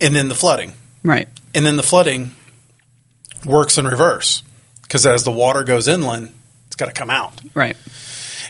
and 0.00 0.14
then 0.14 0.28
the 0.28 0.34
flooding 0.34 0.72
Right. 1.02 1.28
and 1.54 1.64
then 1.64 1.76
the 1.76 1.82
flooding 1.82 2.32
works 3.44 3.78
in 3.78 3.86
reverse 3.86 4.42
because 4.82 5.06
as 5.06 5.24
the 5.24 5.30
water 5.30 5.62
goes 5.64 5.88
inland, 5.88 6.32
it's 6.66 6.76
got 6.76 6.86
to 6.86 6.92
come 6.92 7.10
out. 7.10 7.40
Right. 7.54 7.76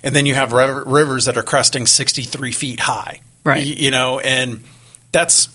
And 0.02 0.16
then 0.16 0.24
you 0.26 0.34
have 0.34 0.52
rivers 0.52 1.26
that 1.26 1.36
are 1.36 1.42
cresting 1.42 1.86
63 1.86 2.52
feet 2.52 2.80
high. 2.80 3.20
Right. 3.44 3.64
You 3.64 3.90
know, 3.90 4.18
and 4.18 4.64
that's, 5.12 5.48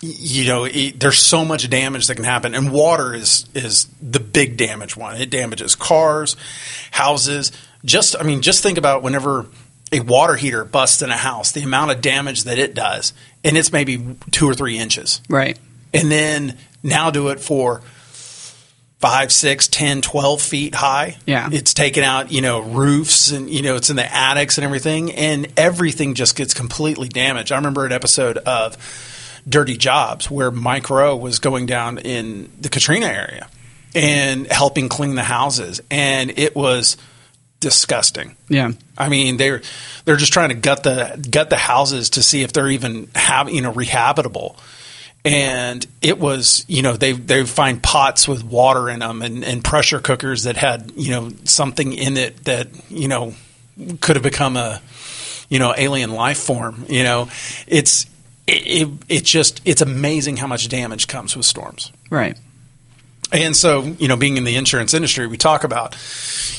you 0.00 0.46
know, 0.46 0.64
it, 0.64 1.00
there's 1.00 1.18
so 1.18 1.44
much 1.44 1.68
damage 1.70 2.06
that 2.08 2.16
can 2.16 2.24
happen. 2.24 2.54
And 2.54 2.70
water 2.70 3.14
is, 3.14 3.46
is 3.54 3.86
the 4.02 4.20
big 4.20 4.56
damage 4.56 4.96
one. 4.96 5.16
It 5.16 5.30
damages 5.30 5.74
cars, 5.74 6.36
houses. 6.90 7.50
Just, 7.84 8.14
I 8.18 8.22
mean, 8.22 8.42
just 8.42 8.62
think 8.62 8.78
about 8.78 9.02
whenever 9.02 9.46
a 9.92 10.00
water 10.00 10.34
heater 10.34 10.64
busts 10.64 11.00
in 11.02 11.10
a 11.10 11.16
house, 11.16 11.52
the 11.52 11.62
amount 11.62 11.92
of 11.92 12.00
damage 12.02 12.44
that 12.44 12.58
it 12.58 12.74
does. 12.74 13.14
And 13.44 13.56
it's 13.56 13.72
maybe 13.72 14.16
two 14.32 14.46
or 14.48 14.54
three 14.54 14.76
inches 14.78 15.20
Right. 15.28 15.58
and 15.94 16.10
then 16.10 16.58
now 16.82 17.10
do 17.10 17.28
it 17.28 17.40
for 17.40 17.82
five, 18.98 19.30
six, 19.30 19.68
10, 19.68 20.02
12 20.02 20.42
feet 20.42 20.74
high. 20.74 21.16
Yeah. 21.26 21.48
It's 21.52 21.72
taken 21.74 22.02
out, 22.02 22.32
you 22.32 22.40
know, 22.40 22.60
roofs 22.60 23.30
and, 23.30 23.48
you 23.48 23.62
know, 23.62 23.76
it's 23.76 23.90
in 23.90 23.96
the 23.96 24.14
attics 24.14 24.58
and 24.58 24.64
everything. 24.64 25.12
And 25.12 25.52
everything 25.56 26.14
just 26.14 26.34
gets 26.36 26.54
completely 26.54 27.08
damaged. 27.08 27.52
I 27.52 27.56
remember 27.56 27.86
an 27.86 27.92
episode 27.92 28.38
of 28.38 28.76
Dirty 29.48 29.76
Jobs 29.76 30.30
where 30.30 30.50
Mike 30.50 30.90
Rowe 30.90 31.16
was 31.16 31.38
going 31.38 31.66
down 31.66 31.98
in 31.98 32.50
the 32.60 32.68
Katrina 32.68 33.06
area 33.06 33.48
and 33.94 34.46
helping 34.50 34.88
clean 34.88 35.14
the 35.14 35.22
houses. 35.22 35.80
And 35.90 36.38
it 36.38 36.54
was 36.54 36.96
disgusting. 37.60 38.36
Yeah. 38.48 38.72
I 38.98 39.08
mean, 39.08 39.36
they're 39.36 39.62
they're 40.04 40.16
just 40.16 40.32
trying 40.32 40.50
to 40.50 40.54
gut 40.54 40.82
the 40.82 41.26
gut 41.30 41.50
the 41.50 41.56
houses 41.56 42.10
to 42.10 42.22
see 42.22 42.42
if 42.42 42.52
they're 42.52 42.68
even 42.68 43.08
have 43.14 43.50
you 43.50 43.62
know 43.62 43.72
rehabitable. 43.72 44.58
And 45.24 45.84
it 46.02 46.20
was, 46.20 46.64
you 46.68 46.82
know, 46.82 46.92
they 46.92 47.12
they 47.12 47.44
find 47.44 47.82
pots 47.82 48.28
with 48.28 48.44
water 48.44 48.88
in 48.88 49.00
them 49.00 49.22
and, 49.22 49.44
and 49.44 49.64
pressure 49.64 49.98
cookers 49.98 50.44
that 50.44 50.56
had, 50.56 50.92
you 50.94 51.10
know, 51.10 51.32
something 51.44 51.92
in 51.92 52.16
it 52.16 52.44
that, 52.44 52.68
you 52.88 53.08
know, 53.08 53.34
could 54.00 54.14
have 54.14 54.22
become 54.22 54.56
a, 54.56 54.80
you 55.48 55.58
know, 55.58 55.74
alien 55.76 56.12
life 56.12 56.38
form. 56.38 56.84
You 56.88 57.02
know, 57.02 57.28
it's 57.66 58.06
it, 58.46 58.82
it, 58.82 58.88
it 59.08 59.24
just 59.24 59.60
it's 59.64 59.82
amazing 59.82 60.36
how 60.36 60.46
much 60.46 60.68
damage 60.68 61.06
comes 61.08 61.36
with 61.36 61.46
storms. 61.46 61.92
Right. 62.10 62.38
And 63.32 63.56
so, 63.56 63.82
you 63.82 64.08
know, 64.08 64.16
being 64.16 64.36
in 64.36 64.44
the 64.44 64.56
insurance 64.56 64.94
industry, 64.94 65.26
we 65.26 65.36
talk 65.36 65.64
about, 65.64 65.96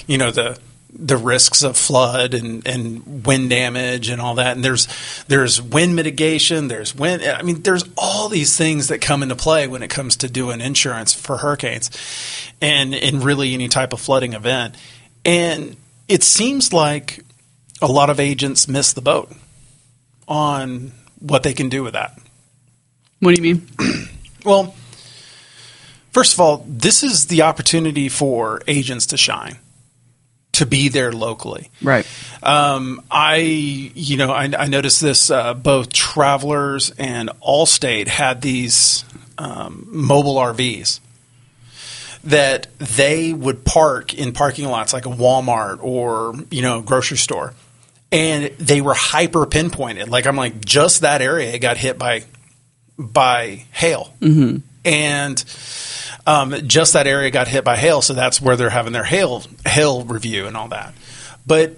you 0.05 0.17
know, 0.17 0.31
the 0.31 0.59
the 0.99 1.17
risks 1.17 1.63
of 1.63 1.77
flood 1.77 2.33
and, 2.33 2.65
and 2.65 3.25
wind 3.25 3.49
damage 3.49 4.09
and 4.09 4.21
all 4.21 4.35
that. 4.35 4.55
And 4.55 4.65
there's 4.65 4.87
there's 5.27 5.61
wind 5.61 5.95
mitigation. 5.95 6.67
There's 6.67 6.95
wind. 6.95 7.23
I 7.23 7.41
mean, 7.41 7.61
there's 7.61 7.85
all 7.97 8.29
these 8.29 8.57
things 8.57 8.87
that 8.87 8.99
come 8.99 9.23
into 9.23 9.35
play 9.35 9.67
when 9.67 9.83
it 9.83 9.89
comes 9.89 10.17
to 10.17 10.29
doing 10.29 10.59
insurance 10.59 11.13
for 11.13 11.37
hurricanes, 11.37 11.89
and 12.61 12.93
in 12.93 13.21
really 13.21 13.53
any 13.53 13.67
type 13.69 13.93
of 13.93 14.01
flooding 14.01 14.33
event. 14.33 14.75
And 15.23 15.77
it 16.07 16.23
seems 16.23 16.73
like 16.73 17.23
a 17.81 17.87
lot 17.87 18.09
of 18.09 18.19
agents 18.19 18.67
miss 18.67 18.93
the 18.93 19.01
boat 19.01 19.31
on 20.27 20.91
what 21.19 21.43
they 21.43 21.53
can 21.53 21.69
do 21.69 21.83
with 21.83 21.93
that. 21.93 22.19
What 23.19 23.35
do 23.35 23.41
you 23.41 23.55
mean? 23.55 23.67
Well, 24.45 24.73
first 26.11 26.33
of 26.33 26.39
all, 26.39 26.63
this 26.65 27.03
is 27.03 27.27
the 27.27 27.41
opportunity 27.41 28.07
for 28.07 28.61
agents 28.65 29.07
to 29.07 29.17
shine, 29.17 29.57
to 30.53 30.65
be 30.65 30.87
there 30.87 31.11
locally. 31.11 31.69
Right. 31.81 32.07
Um, 32.41 33.01
I, 33.11 33.37
you 33.37 34.15
know, 34.15 34.31
I, 34.31 34.49
I 34.57 34.67
noticed 34.67 35.01
this. 35.01 35.29
Uh, 35.29 35.53
both 35.53 35.91
Travelers 35.91 36.91
and 36.91 37.29
Allstate 37.45 38.07
had 38.07 38.41
these 38.41 39.03
um, 39.37 39.85
mobile 39.91 40.35
RVs 40.35 41.01
that 42.23 42.67
they 42.77 43.33
would 43.33 43.63
park 43.63 44.13
in 44.13 44.33
parking 44.33 44.65
lots 44.67 44.93
like 44.93 45.05
a 45.05 45.09
Walmart 45.09 45.79
or 45.81 46.35
you 46.51 46.61
know 46.61 46.81
grocery 46.81 47.17
store, 47.17 47.53
and 48.11 48.45
they 48.57 48.81
were 48.81 48.93
hyper 48.93 49.45
pinpointed. 49.45 50.09
Like 50.09 50.25
I'm 50.25 50.35
like, 50.35 50.63
just 50.63 51.01
that 51.01 51.21
area 51.21 51.57
got 51.59 51.77
hit 51.77 51.97
by 51.97 52.23
by 52.97 53.65
hail, 53.71 54.13
mm-hmm. 54.19 54.57
and 54.85 55.45
um, 56.25 56.67
just 56.67 56.93
that 56.93 57.07
area 57.07 57.29
got 57.31 57.47
hit 57.47 57.63
by 57.63 57.75
hail, 57.77 58.01
so 58.01 58.13
that's 58.13 58.41
where 58.41 58.55
they're 58.55 58.69
having 58.69 58.93
their 58.93 59.03
hail 59.03 59.43
hail 59.65 60.03
review 60.03 60.47
and 60.47 60.57
all 60.57 60.69
that. 60.69 60.93
But 61.45 61.77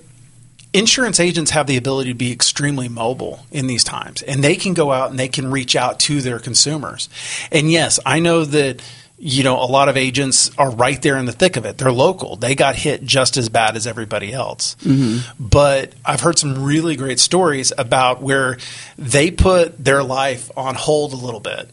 insurance 0.73 1.19
agents 1.19 1.51
have 1.51 1.67
the 1.67 1.77
ability 1.77 2.11
to 2.11 2.17
be 2.17 2.31
extremely 2.31 2.89
mobile 2.89 3.45
in 3.51 3.67
these 3.67 3.83
times, 3.83 4.21
and 4.21 4.43
they 4.43 4.55
can 4.55 4.73
go 4.73 4.91
out 4.91 5.09
and 5.09 5.19
they 5.19 5.27
can 5.27 5.51
reach 5.51 5.75
out 5.75 5.99
to 6.01 6.21
their 6.21 6.39
consumers. 6.39 7.09
And 7.51 7.71
yes, 7.71 7.99
I 8.05 8.19
know 8.19 8.45
that 8.45 8.81
you 9.21 9.43
know 9.43 9.57
a 9.61 9.65
lot 9.67 9.89
of 9.89 9.97
agents 9.97 10.49
are 10.57 10.71
right 10.71 11.01
there 11.01 11.17
in 11.17 11.25
the 11.25 11.31
thick 11.31 11.57
of 11.57 11.65
it. 11.65 11.77
They're 11.77 11.91
local; 11.91 12.35
they 12.37 12.55
got 12.55 12.75
hit 12.75 13.03
just 13.03 13.35
as 13.37 13.49
bad 13.49 13.75
as 13.75 13.85
everybody 13.85 14.31
else. 14.33 14.75
Mm-hmm. 14.81 15.43
But 15.43 15.93
I've 16.05 16.21
heard 16.21 16.39
some 16.39 16.63
really 16.63 16.95
great 16.95 17.19
stories 17.19 17.73
about 17.77 18.21
where 18.21 18.57
they 18.97 19.31
put 19.31 19.77
their 19.83 20.03
life 20.03 20.49
on 20.55 20.75
hold 20.75 21.13
a 21.13 21.17
little 21.17 21.41
bit. 21.41 21.69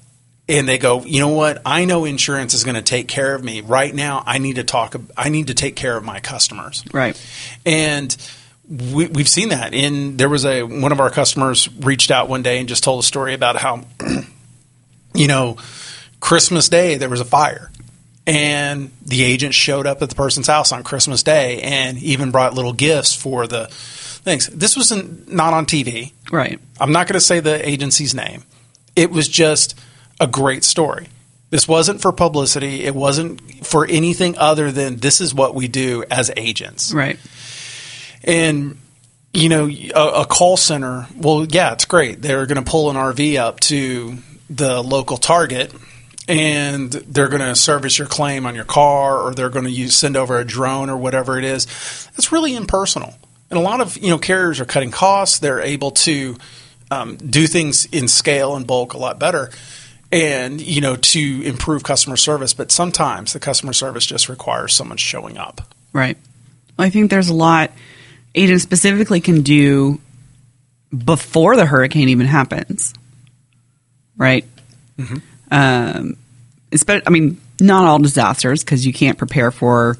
And 0.48 0.68
they 0.68 0.78
go, 0.78 1.02
you 1.02 1.18
know 1.18 1.30
what? 1.30 1.60
I 1.66 1.86
know 1.86 2.04
insurance 2.04 2.54
is 2.54 2.62
going 2.62 2.76
to 2.76 2.82
take 2.82 3.08
care 3.08 3.34
of 3.34 3.42
me 3.42 3.62
right 3.62 3.92
now. 3.92 4.22
I 4.24 4.38
need 4.38 4.56
to 4.56 4.62
talk. 4.64 4.94
I 5.16 5.28
need 5.28 5.48
to 5.48 5.54
take 5.54 5.74
care 5.74 5.96
of 5.96 6.04
my 6.04 6.20
customers 6.20 6.84
Right. 6.92 7.20
and 7.66 8.16
we, 8.68 9.06
we've 9.08 9.28
seen 9.28 9.48
that. 9.48 9.74
In 9.74 10.16
there 10.16 10.28
was 10.28 10.44
a 10.44 10.62
one 10.62 10.92
of 10.92 11.00
our 11.00 11.10
customers 11.10 11.68
reached 11.78 12.12
out 12.12 12.28
one 12.28 12.42
day 12.42 12.58
and 12.60 12.68
just 12.68 12.84
told 12.84 13.02
a 13.02 13.06
story 13.06 13.34
about 13.34 13.56
how, 13.56 13.82
you 15.14 15.26
know, 15.26 15.56
Christmas 16.26 16.68
Day 16.68 16.96
there 16.96 17.08
was 17.08 17.20
a 17.20 17.24
fire, 17.24 17.70
and 18.26 18.90
the 19.02 19.22
agent 19.22 19.54
showed 19.54 19.86
up 19.86 20.02
at 20.02 20.08
the 20.08 20.16
person's 20.16 20.48
house 20.48 20.72
on 20.72 20.82
Christmas 20.82 21.22
Day 21.22 21.62
and 21.62 21.98
even 21.98 22.32
brought 22.32 22.52
little 22.52 22.72
gifts 22.72 23.14
for 23.14 23.46
the 23.46 23.68
things. 23.68 24.48
This 24.48 24.76
was 24.76 24.90
not 25.28 25.54
on 25.54 25.66
TV. 25.66 26.14
Right. 26.32 26.58
I'm 26.80 26.90
not 26.90 27.06
going 27.06 27.14
to 27.14 27.20
say 27.20 27.38
the 27.38 27.66
agency's 27.66 28.12
name. 28.12 28.42
It 28.96 29.12
was 29.12 29.28
just 29.28 29.78
a 30.18 30.26
great 30.26 30.64
story. 30.64 31.06
This 31.50 31.68
wasn't 31.68 32.02
for 32.02 32.10
publicity. 32.10 32.82
It 32.82 32.96
wasn't 32.96 33.64
for 33.64 33.86
anything 33.86 34.36
other 34.36 34.72
than 34.72 34.96
this 34.96 35.20
is 35.20 35.32
what 35.32 35.54
we 35.54 35.68
do 35.68 36.02
as 36.10 36.32
agents. 36.36 36.92
Right. 36.92 37.20
And 38.24 38.78
you 39.32 39.48
know, 39.48 39.68
a, 39.68 40.22
a 40.22 40.26
call 40.26 40.56
center. 40.56 41.06
Well, 41.16 41.44
yeah, 41.44 41.72
it's 41.72 41.84
great. 41.84 42.20
They're 42.20 42.46
going 42.46 42.64
to 42.64 42.68
pull 42.68 42.90
an 42.90 42.96
RV 42.96 43.38
up 43.38 43.60
to 43.60 44.18
the 44.50 44.82
local 44.82 45.18
Target, 45.18 45.72
and 46.28 46.90
they're 46.92 47.28
going 47.28 47.40
to 47.40 47.54
service 47.54 47.98
your 47.98 48.08
claim 48.08 48.46
on 48.46 48.54
your 48.54 48.64
car, 48.64 49.18
or 49.18 49.34
they're 49.34 49.50
going 49.50 49.66
to 49.66 49.88
send 49.88 50.16
over 50.16 50.38
a 50.38 50.44
drone 50.44 50.90
or 50.90 50.96
whatever 50.96 51.38
it 51.38 51.44
is. 51.44 51.66
That's 52.16 52.32
really 52.32 52.54
impersonal. 52.54 53.14
And 53.50 53.58
a 53.58 53.62
lot 53.62 53.80
of 53.80 53.96
you 53.98 54.10
know 54.10 54.18
carriers 54.18 54.60
are 54.60 54.64
cutting 54.64 54.90
costs. 54.90 55.38
They're 55.38 55.60
able 55.60 55.92
to 55.92 56.36
um, 56.90 57.16
do 57.16 57.46
things 57.46 57.86
in 57.86 58.08
scale 58.08 58.56
and 58.56 58.66
bulk 58.66 58.94
a 58.94 58.98
lot 58.98 59.18
better. 59.18 59.50
And 60.12 60.60
you 60.60 60.80
know 60.80 60.96
to 60.96 61.42
improve 61.42 61.82
customer 61.82 62.16
service, 62.16 62.54
but 62.54 62.70
sometimes 62.70 63.32
the 63.32 63.40
customer 63.40 63.72
service 63.72 64.06
just 64.06 64.28
requires 64.28 64.72
someone 64.72 64.98
showing 64.98 65.36
up. 65.36 65.60
Right. 65.92 66.16
Well, 66.76 66.86
I 66.86 66.90
think 66.90 67.10
there's 67.10 67.28
a 67.28 67.34
lot 67.34 67.72
agents 68.34 68.62
specifically 68.62 69.20
can 69.20 69.42
do 69.42 70.00
before 70.96 71.56
the 71.56 71.66
hurricane 71.66 72.08
even 72.10 72.26
happens. 72.26 72.94
Right. 74.16 74.44
Um, 75.50 76.16
I 76.88 77.10
mean, 77.10 77.40
not 77.60 77.86
all 77.86 77.98
disasters 77.98 78.62
because 78.62 78.86
you 78.86 78.92
can't 78.92 79.18
prepare 79.18 79.50
for 79.50 79.96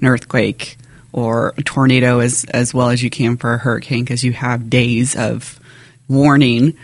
an 0.00 0.06
earthquake 0.06 0.76
or 1.12 1.54
a 1.56 1.62
tornado 1.62 2.20
as 2.20 2.44
as 2.44 2.74
well 2.74 2.90
as 2.90 3.02
you 3.02 3.10
can 3.10 3.36
for 3.36 3.54
a 3.54 3.58
hurricane 3.58 4.04
because 4.04 4.22
you 4.22 4.32
have 4.32 4.68
days 4.70 5.16
of 5.16 5.58
warning. 6.08 6.76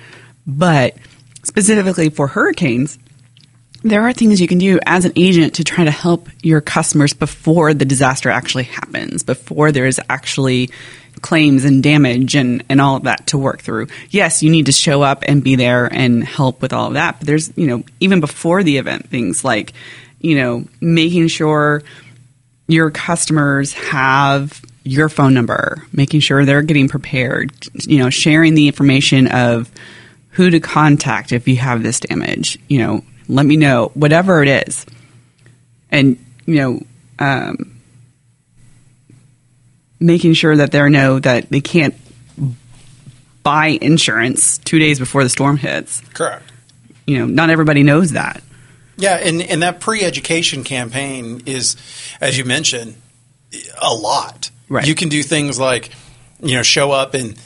But 0.47 0.97
specifically 1.43 2.11
for 2.11 2.27
hurricanes, 2.27 2.99
there 3.83 4.03
are 4.03 4.13
things 4.13 4.41
you 4.41 4.49
can 4.49 4.59
do 4.59 4.79
as 4.87 5.05
an 5.05 5.13
agent 5.15 5.55
to 5.55 5.65
try 5.65 5.85
to 5.85 5.91
help 5.91 6.29
your 6.43 6.61
customers 6.61 7.13
before 7.13 7.75
the 7.75 7.85
disaster 7.85 8.31
actually 8.31 8.65
happens, 8.65 9.23
before 9.23 9.73
there 9.73 9.87
is 9.87 10.01
actually 10.09 10.71
claims 11.21 11.65
and 11.65 11.83
damage 11.83 12.35
and, 12.35 12.65
and 12.69 12.81
all 12.81 12.97
of 12.97 13.05
that 13.05 13.27
to 13.29 13.39
work 13.39 13.63
through. 13.63 13.89
Yes, 14.11 14.43
you 14.43 14.51
need 14.51 14.67
to 14.67 14.73
show 14.73 15.03
up 15.03 15.25
and 15.27 15.43
be 15.43 15.57
there 15.57 15.87
and 15.87 16.25
help 16.25 16.61
with 16.63 16.73
all 16.73 16.89
of 16.89 16.95
that. 16.95 17.19
But 17.19 17.27
there's, 17.27 17.57
you 17.57 17.67
know, 17.67 17.85
even 18.01 18.21
before 18.21 18.63
the 18.63 18.79
event, 18.79 19.09
things 19.09 19.45
like, 19.45 19.73
you 20.21 20.37
know, 20.37 20.65
making 20.81 21.29
sure 21.29 21.83
your 22.67 22.91
customers 22.91 23.73
have 23.75 24.63
your 24.85 25.09
phone 25.09 25.35
number, 25.35 25.87
making 25.93 26.21
sure 26.21 26.45
they're 26.45 26.63
getting 26.63 26.89
prepared, 26.89 27.53
you 27.87 27.99
know, 27.99 28.11
sharing 28.11 28.55
the 28.55 28.67
information 28.67 29.27
of 29.29 29.71
who 30.31 30.51
to 30.51 30.61
contact 30.61 31.33
if 31.33 31.49
you 31.49 31.57
have 31.57 31.83
this 31.83 32.01
damage, 32.01 32.59
you 32.69 32.79
know, 32.79 33.03
let 33.29 33.47
me 33.47 33.57
know, 33.57 33.91
whatever 33.95 34.43
it 34.43 34.69
is. 34.69 34.85
And, 35.91 36.19
you 36.45 36.57
know, 36.57 36.81
um, 37.19 37.81
making 40.05 40.35
sure 40.35 40.55
that 40.57 40.71
they 40.71 40.89
know 40.91 41.19
that 41.19 41.49
they 41.49 41.61
can't 41.61 41.95
buy 43.43 43.79
insurance 43.81 44.59
two 44.59 44.79
days 44.79 44.99
before 44.99 45.23
the 45.25 45.31
storm 45.31 45.57
hits. 45.57 46.01
Correct. 46.13 46.51
You 47.07 47.19
know, 47.19 47.27
not 47.27 47.51
everybody 47.51 47.83
knows 47.83 48.13
that. 48.13 48.43
Yeah, 48.97 49.17
and, 49.17 49.43
and 49.43 49.63
that 49.63 49.81
pre-education 49.81 50.63
campaign 50.63 51.43
is, 51.47 51.77
as 52.21 52.39
you 52.39 52.45
mentioned, 52.45 52.95
a 53.81 53.93
lot. 53.95 54.51
Right. 54.69 54.87
You 54.87 54.95
can 54.95 55.09
do 55.09 55.23
things 55.23 55.59
like, 55.59 55.91
you 56.41 56.55
know, 56.55 56.63
show 56.63 56.93
up 56.93 57.15
and 57.15 57.39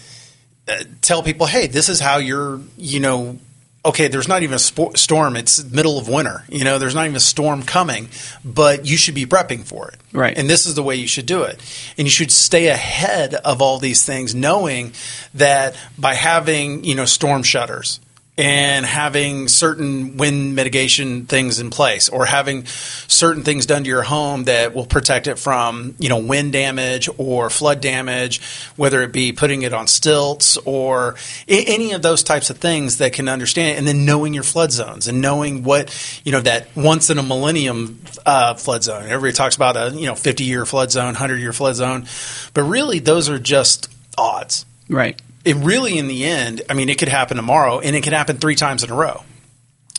uh, 0.69 0.85
tell 1.01 1.23
people, 1.23 1.47
hey, 1.47 1.67
this 1.67 1.89
is 1.89 2.01
how 2.01 2.19
you're, 2.19 2.61
you 2.77 3.01
know, 3.01 3.39
okay, 3.85 4.09
there's 4.09 4.29
not 4.29 4.43
even 4.43 4.55
a 4.55 4.59
spo- 4.59 4.97
storm. 4.97 5.37
It's 5.37 5.63
middle 5.65 5.99
of 5.99 6.09
winter. 6.09 6.45
You 6.49 6.65
know, 6.65 6.79
there's 6.79 6.95
not 6.95 7.05
even 7.05 7.17
a 7.17 7.21
storm 7.21 7.63
coming, 7.63 8.09
but 8.45 8.87
you 8.87 8.97
should 8.97 9.15
be 9.15 9.27
prepping 9.27 9.65
for 9.65 9.89
it. 9.89 9.99
Right. 10.13 10.37
And 10.37 10.49
this 10.49 10.67
is 10.67 10.75
the 10.75 10.83
way 10.83 10.97
you 10.97 11.07
should 11.07 11.27
do 11.27 11.43
it. 11.43 11.61
And 11.97 12.07
you 12.07 12.11
should 12.11 12.33
stay 12.33 12.69
ahead 12.69 13.35
of 13.35 13.63
all 13.63 13.79
these 13.79 14.05
things, 14.05 14.35
knowing 14.35 14.93
that 15.35 15.77
by 15.99 16.15
having, 16.15 16.85
you 16.85 16.95
know, 16.95 17.05
storm 17.05 17.43
shutters 17.43 18.01
and 18.39 18.87
having 18.87 19.49
certain 19.49 20.17
wind 20.17 20.55
mitigation 20.55 21.27
things 21.27 21.59
in 21.59 21.71
place 21.71 22.09
or 22.09 22.25
having 22.25 22.65
certain 22.67 23.43
things 23.43 23.67
done 23.67 23.83
to 23.83 23.89
your 23.89 24.05
home 24.05 24.45
that 24.45 24.75
will 24.75 24.87
protect 24.87 25.27
it 25.27 25.39
from 25.39 25.97
you 25.99 26.09
know 26.09 26.19
wind 26.19 26.53
damage 26.53 27.09
or 27.19 27.51
flood 27.51 27.81
damage 27.81 28.41
whether 28.77 29.03
it 29.03 29.13
be 29.13 29.33
putting 29.33 29.63
it 29.63 29.75
on 29.75 29.89
stilts 29.89 30.57
or 30.59 31.17
any 31.49 31.93
of 31.93 32.01
those 32.01 32.23
types 32.23 32.49
of 32.49 32.59
things 32.59 32.99
that 32.99 33.13
can 33.13 33.29
understand 33.29 33.77
and 33.77 33.87
then 33.89 34.05
knowing 34.05 34.33
your 34.33 34.45
flood 34.45 34.71
zones 34.71 35.09
and 35.09 35.21
knowing 35.21 35.65
what 35.65 35.93
you 36.25 36.31
know 36.31 36.41
that 36.41 36.69
once 36.77 37.11
in 37.11 37.19
a 37.19 37.23
millennium 37.23 38.01
uh, 38.25 38.55
flood 38.55 38.85
zone. 38.85 39.03
Everybody 39.05 39.33
talks 39.33 39.57
about 39.57 39.77
a 39.77 39.97
you 39.97 40.07
know 40.07 40.15
50 40.15 40.45
year 40.45 40.65
flood 40.65 40.93
zone 40.93 41.07
100 41.07 41.39
year 41.39 41.53
flood 41.53 41.75
zone 41.75 42.07
but 42.55 42.63
really 42.63 43.01
those 43.01 43.29
are 43.29 43.39
just 43.39 43.91
odds. 44.17 44.65
Right. 44.89 45.21
It 45.45 45.57
really 45.57 45.99
in 45.99 46.09
the 46.09 46.25
end 46.25 46.63
i 46.69 46.75
mean 46.75 46.89
it 46.89 46.99
could 46.99 47.09
happen 47.09 47.37
tomorrow 47.37 47.81
and 47.81 47.95
it 47.97 48.03
could 48.03 48.13
happen 48.13 48.37
three 48.37 48.55
times 48.55 48.83
in 48.85 48.91
a 48.91 48.95
row 48.95 49.23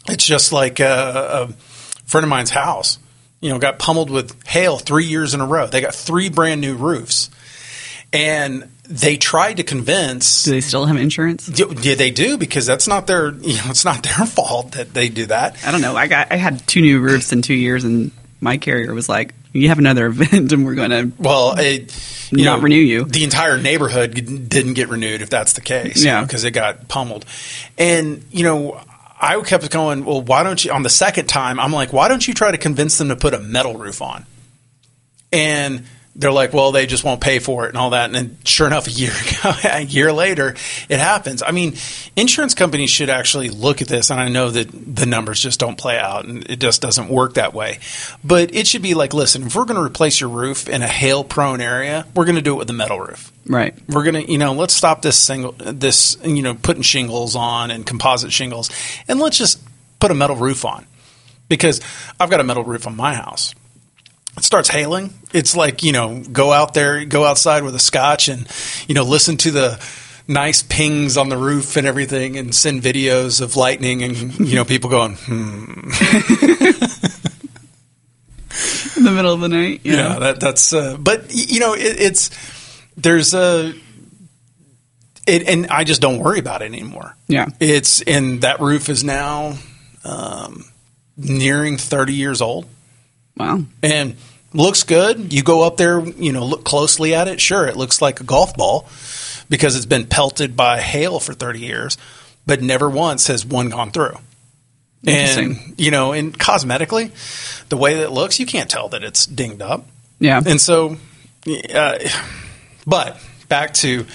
it's 0.07 0.25
just 0.25 0.51
like 0.51 0.79
uh, 0.79 0.85
a, 0.85 1.43
a 1.43 1.47
friend 2.05 2.23
of 2.23 2.29
mine's 2.29 2.49
house 2.51 2.99
you 3.41 3.49
know 3.49 3.59
got 3.59 3.79
pummeled 3.79 4.09
with 4.09 4.35
hail 4.47 4.77
three 4.77 5.05
years 5.05 5.33
in 5.33 5.41
a 5.41 5.45
row 5.45 5.67
they 5.67 5.81
got 5.81 5.93
three 5.95 6.29
brand 6.29 6.61
new 6.61 6.75
roofs 6.75 7.29
and 8.11 8.69
they 8.85 9.17
tried 9.17 9.57
to 9.57 9.63
convince 9.63 10.43
Do 10.43 10.51
they 10.51 10.61
still 10.61 10.85
have 10.85 10.97
insurance? 10.97 11.47
yeah 11.47 11.93
they 11.95 12.09
do 12.09 12.37
because 12.37 12.65
that's 12.65 12.87
not 12.87 13.05
their 13.07 13.31
you 13.41 13.55
know 13.57 13.63
it's 13.69 13.85
not 13.85 14.01
their 14.03 14.25
fault 14.25 14.71
that 14.73 14.93
they 14.93 15.09
do 15.09 15.27
that 15.27 15.57
I 15.65 15.71
don't 15.71 15.81
know. 15.81 15.95
I 15.95 16.07
got 16.07 16.31
I 16.31 16.35
had 16.37 16.65
two 16.67 16.81
new 16.81 16.99
roofs 16.99 17.31
in 17.31 17.41
two 17.43 17.53
years, 17.53 17.83
and 17.83 18.11
my 18.41 18.57
carrier 18.57 18.93
was 18.93 19.07
like, 19.07 19.33
"You 19.51 19.69
have 19.69 19.79
another 19.79 20.05
event, 20.07 20.51
and 20.51 20.65
we're 20.65 20.75
going 20.75 20.91
to." 20.91 21.11
Well, 21.21 21.55
it, 21.57 22.31
you 22.31 22.45
Not 22.45 22.57
know, 22.57 22.63
renew 22.63 22.75
you. 22.75 23.05
The 23.05 23.23
entire 23.23 23.57
neighborhood 23.57 24.13
didn't 24.13 24.73
get 24.73 24.89
renewed 24.89 25.21
if 25.21 25.29
that's 25.29 25.53
the 25.53 25.61
case. 25.61 26.03
Yeah. 26.03 26.21
because 26.23 26.43
it 26.43 26.51
got 26.51 26.87
pummeled. 26.87 27.25
And 27.77 28.23
you 28.31 28.43
know, 28.43 28.81
I 29.19 29.39
kept 29.41 29.69
going. 29.71 30.05
Well, 30.05 30.21
why 30.21 30.43
don't 30.43 30.63
you? 30.63 30.71
On 30.71 30.83
the 30.83 30.89
second 30.89 31.27
time, 31.27 31.59
I'm 31.59 31.73
like, 31.73 31.91
why 31.91 32.07
don't 32.07 32.25
you 32.27 32.33
try 32.33 32.51
to 32.51 32.57
convince 32.57 32.97
them 32.97 33.09
to 33.09 33.15
put 33.15 33.33
a 33.33 33.39
metal 33.39 33.75
roof 33.75 34.01
on? 34.01 34.25
And 35.31 35.85
they're 36.15 36.31
like, 36.31 36.51
well, 36.53 36.71
they 36.71 36.85
just 36.85 37.03
won't 37.03 37.21
pay 37.21 37.39
for 37.39 37.65
it 37.65 37.69
and 37.69 37.77
all 37.77 37.91
that. 37.91 38.05
And 38.05 38.15
then, 38.15 38.37
sure 38.43 38.67
enough, 38.67 38.87
a 38.87 38.91
year 38.91 39.11
ago, 39.41 39.53
a 39.63 39.81
year 39.81 40.11
later, 40.11 40.55
it 40.89 40.99
happens. 40.99 41.41
I 41.41 41.51
mean, 41.51 41.75
insurance 42.15 42.53
companies 42.53 42.89
should 42.89 43.09
actually 43.09 43.49
look 43.49 43.81
at 43.81 43.87
this. 43.87 44.09
And 44.09 44.19
I 44.19 44.27
know 44.27 44.49
that 44.49 44.69
the 44.71 45.05
numbers 45.05 45.39
just 45.39 45.59
don't 45.59 45.77
play 45.77 45.97
out, 45.97 46.25
and 46.25 46.49
it 46.49 46.59
just 46.59 46.81
doesn't 46.81 47.07
work 47.09 47.35
that 47.35 47.53
way. 47.53 47.79
But 48.23 48.53
it 48.53 48.67
should 48.67 48.81
be 48.81 48.95
like, 48.95 49.13
listen, 49.13 49.43
if 49.43 49.55
we're 49.55 49.65
going 49.65 49.77
to 49.79 49.83
replace 49.83 50.19
your 50.19 50.29
roof 50.29 50.67
in 50.67 50.81
a 50.81 50.87
hail-prone 50.87 51.61
area, 51.61 52.05
we're 52.15 52.25
going 52.25 52.35
to 52.35 52.41
do 52.41 52.53
it 52.55 52.57
with 52.57 52.69
a 52.69 52.73
metal 52.73 52.99
roof 52.99 53.31
Right. 53.47 53.73
we're 53.87 54.03
gonna 54.03 54.19
you 54.21 54.37
know 54.37 54.53
let's 54.53 54.75
stop 54.75 55.01
this 55.01 55.17
single 55.17 55.53
this 55.53 56.17
you 56.23 56.43
know 56.43 56.53
putting 56.53 56.83
shingles 56.83 57.35
on 57.35 57.71
and 57.71 57.83
composite 57.83 58.31
shingles 58.31 58.69
and 59.07 59.19
let's 59.19 59.39
just 59.39 59.59
put 59.99 60.11
a 60.11 60.13
metal 60.13 60.35
roof 60.35 60.65
on 60.65 60.85
because 61.47 61.81
i've 62.19 62.29
got 62.29 62.39
a 62.41 62.43
metal 62.43 62.63
roof 62.63 62.85
on 62.85 62.95
my 62.95 63.15
house 63.15 63.55
starts 64.43 64.69
hailing 64.69 65.13
it's 65.33 65.55
like 65.55 65.83
you 65.83 65.91
know 65.91 66.21
go 66.31 66.51
out 66.51 66.73
there 66.73 67.05
go 67.05 67.25
outside 67.25 67.63
with 67.63 67.75
a 67.75 67.79
scotch 67.79 68.27
and 68.27 68.47
you 68.87 68.95
know 68.95 69.03
listen 69.03 69.37
to 69.37 69.51
the 69.51 69.83
nice 70.27 70.61
pings 70.61 71.17
on 71.17 71.29
the 71.29 71.37
roof 71.37 71.75
and 71.75 71.87
everything 71.87 72.37
and 72.37 72.53
send 72.53 72.81
videos 72.81 73.41
of 73.41 73.55
lightning 73.55 74.03
and 74.03 74.39
you 74.39 74.55
know 74.55 74.65
people 74.65 74.89
going 74.89 75.15
hmm 75.15 75.89
In 78.97 79.03
the 79.05 79.11
middle 79.11 79.33
of 79.33 79.39
the 79.39 79.47
night. 79.47 79.81
yeah, 79.83 80.19
that 80.19 80.39
that's 80.41 80.73
uh, 80.73 80.97
but 80.99 81.27
you 81.29 81.61
know 81.61 81.73
it, 81.73 81.81
it's 81.99 82.29
there's 82.97 83.33
a 83.33 83.73
it, 85.25 85.47
and 85.47 85.67
I 85.67 85.83
just 85.83 86.01
don't 86.01 86.19
worry 86.19 86.39
about 86.39 86.61
it 86.61 86.65
anymore. 86.65 87.15
Yeah. 87.27 87.47
It's 87.59 88.01
and 88.01 88.41
that 88.41 88.59
roof 88.59 88.89
is 88.89 89.03
now 89.03 89.53
um, 90.03 90.65
nearing 91.15 91.77
30 91.77 92.13
years 92.13 92.41
old 92.41 92.65
Wow. 93.39 93.61
and 93.81 94.15
looks 94.53 94.83
good. 94.83 95.31
You 95.31 95.43
go 95.43 95.63
up 95.63 95.77
there, 95.77 95.99
you 96.05 96.33
know, 96.33 96.45
look 96.45 96.63
closely 96.63 97.15
at 97.15 97.27
it. 97.27 97.39
Sure, 97.39 97.65
it 97.67 97.77
looks 97.77 98.01
like 98.01 98.19
a 98.19 98.23
golf 98.23 98.55
ball 98.55 98.87
because 99.49 99.75
it's 99.75 99.85
been 99.85 100.05
pelted 100.05 100.55
by 100.55 100.79
hail 100.81 101.19
for 101.19 101.33
30 101.33 101.59
years, 101.59 101.97
but 102.45 102.61
never 102.61 102.89
once 102.89 103.27
has 103.27 103.45
one 103.45 103.69
gone 103.69 103.91
through. 103.91 104.17
And 105.07 105.73
you 105.77 105.91
know, 105.91 106.11
and 106.11 106.37
cosmetically, 106.37 107.11
the 107.69 107.77
way 107.77 107.95
that 107.95 108.03
it 108.03 108.11
looks, 108.11 108.39
you 108.39 108.45
can't 108.45 108.69
tell 108.69 108.89
that 108.89 109.03
it's 109.03 109.25
dinged 109.25 109.61
up. 109.61 109.85
Yeah. 110.19 110.41
And 110.45 110.59
so, 110.59 110.97
uh, 111.73 111.99
but 112.85 113.17
back 113.47 113.73
to 113.75 114.05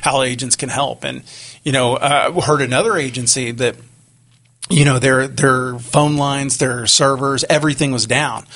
how 0.00 0.22
agents 0.22 0.56
can 0.56 0.68
help. 0.68 1.04
And, 1.04 1.22
you 1.62 1.72
know, 1.72 1.94
uh, 1.96 2.32
I 2.34 2.40
heard 2.40 2.62
another 2.62 2.96
agency 2.96 3.52
that, 3.52 3.76
you 4.70 4.84
know, 4.84 4.98
their, 4.98 5.28
their 5.28 5.78
phone 5.78 6.16
lines, 6.16 6.58
their 6.58 6.86
servers, 6.86 7.44
everything 7.48 7.92
was 7.92 8.06
down. 8.06 8.46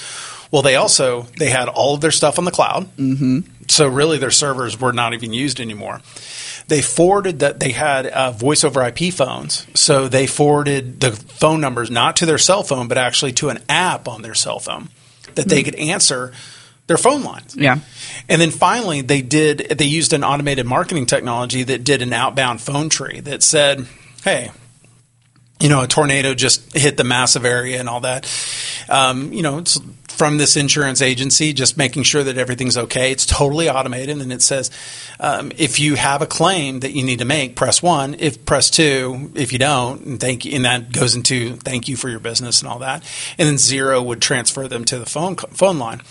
Well, 0.51 0.63
they 0.63 0.77
also, 0.77 1.23
they 1.39 1.51
had 1.51 1.69
all 1.69 1.95
of 1.95 2.01
their 2.01 2.13
stuff 2.13 2.39
on 2.39 2.45
the 2.45 2.51
cloud. 2.51 2.85
Mm-hmm. 2.97 3.41
So 3.69 3.89
really 3.89 4.19
their 4.19 4.31
servers 4.31 4.81
were 4.81 4.93
not 4.93 5.15
even 5.15 5.33
used 5.33 5.61
anymore. 5.61 6.01
They 6.69 6.81
forwarded 6.81 7.41
that 7.41 7.61
they 7.61 7.73
had 7.73 8.07
uh, 8.07 8.31
voice 8.31 8.65
over 8.65 8.83
IP 8.83 9.13
phones. 9.13 9.67
So 9.75 10.09
they 10.09 10.27
forwarded 10.27 11.01
the 11.01 11.13
phone 11.13 11.61
numbers 11.61 11.91
not 11.91 12.17
to 12.17 12.27
their 12.27 12.39
cell 12.39 12.63
phone, 12.63 12.89
but 12.89 12.97
actually 12.99 13.33
to 13.33 13.49
an 13.49 13.59
app 13.69 14.09
on 14.09 14.23
their 14.23 14.35
cell 14.35 14.59
phone 14.59 14.89
that 15.35 15.49
they 15.49 15.63
could 15.63 15.75
answer 15.75 16.33
their 16.87 16.97
phone 16.97 17.23
lines. 17.23 17.57
yeah. 17.57 17.79
And 18.29 18.41
then 18.41 18.51
finally, 18.51 19.01
they 19.01 19.23
did. 19.23 19.59
They 19.59 19.87
used 19.87 20.13
an 20.13 20.23
automated 20.23 20.67
marketing 20.67 21.07
technology 21.07 21.63
that 21.65 21.83
did 21.83 22.03
an 22.03 22.13
outbound 22.13 22.61
phone 22.61 22.89
tree 22.89 23.21
that 23.21 23.43
said, 23.43 23.87
"Hey, 24.23 24.51
you 25.65 25.71
know, 25.71 25.81
a 25.81 25.89
tornado 25.89 26.35
just 26.35 26.77
hit 26.77 26.99
the 26.99 27.05
massive 27.05 27.47
area 27.47 27.81
and 27.81 27.89
all 27.89 28.01
that. 28.01 28.31
Um, 28.91 29.33
you 29.33 29.41
know, 29.41 29.57
it's 29.57 29.81
from 30.09 30.37
this 30.37 30.59
insurance 30.59 31.01
agency, 31.01 31.55
just 31.55 31.79
making 31.79 32.03
sure 32.03 32.23
that 32.23 32.37
everything's 32.37 32.77
okay. 32.77 33.11
It's 33.11 33.25
totally 33.25 33.71
automated, 33.71 34.19
and 34.19 34.31
it 34.31 34.43
says 34.43 34.71
um, 35.19 35.53
if 35.57 35.81
you 35.81 35.95
have 35.95 36.21
a 36.21 36.27
claim 36.27 36.81
that 36.81 36.93
you 36.93 37.03
need 37.03 37.21
to 37.21 37.25
make, 37.25 37.57
press 37.57 37.83
one. 37.83 38.15
If 38.19 38.45
press 38.45 38.69
two, 38.69 39.33
if 39.35 39.55
you 39.55 39.59
don't, 39.59 40.05
and 40.05 40.21
thank 40.21 40.45
you, 40.45 40.55
and 40.55 40.67
that 40.67 40.93
goes 40.93 41.15
into 41.15 41.57
thank 41.57 41.89
you 41.89 41.97
for 41.97 42.11
your 42.11 42.21
business 42.21 42.61
and 42.61 42.71
all 42.71 42.81
that. 42.81 43.03
And 43.39 43.49
then 43.49 43.57
zero 43.57 44.03
would 44.03 44.21
transfer 44.21 44.69
them 44.69 44.85
to 44.85 44.99
the 44.99 45.07
phone 45.07 45.35
phone 45.37 45.79
line. 45.79 46.03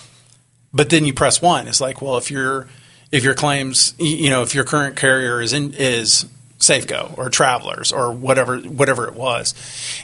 But 0.73 0.89
then 0.89 1.05
you 1.05 1.13
press 1.13 1.43
one. 1.43 1.67
It's 1.67 1.79
like, 1.79 2.01
well, 2.01 2.17
if 2.17 2.31
your 2.31 2.69
if 3.11 3.23
your 3.23 3.35
claims, 3.35 3.93
you 3.99 4.31
know, 4.31 4.41
if 4.41 4.55
your 4.55 4.63
current 4.63 4.95
carrier 4.95 5.39
is 5.41 5.53
in 5.53 5.75
is 5.75 6.25
Safeco 6.63 7.17
or 7.17 7.29
Travelers 7.29 7.91
or 7.91 8.11
whatever 8.11 8.57
whatever 8.59 9.07
it 9.07 9.13
was, 9.15 9.53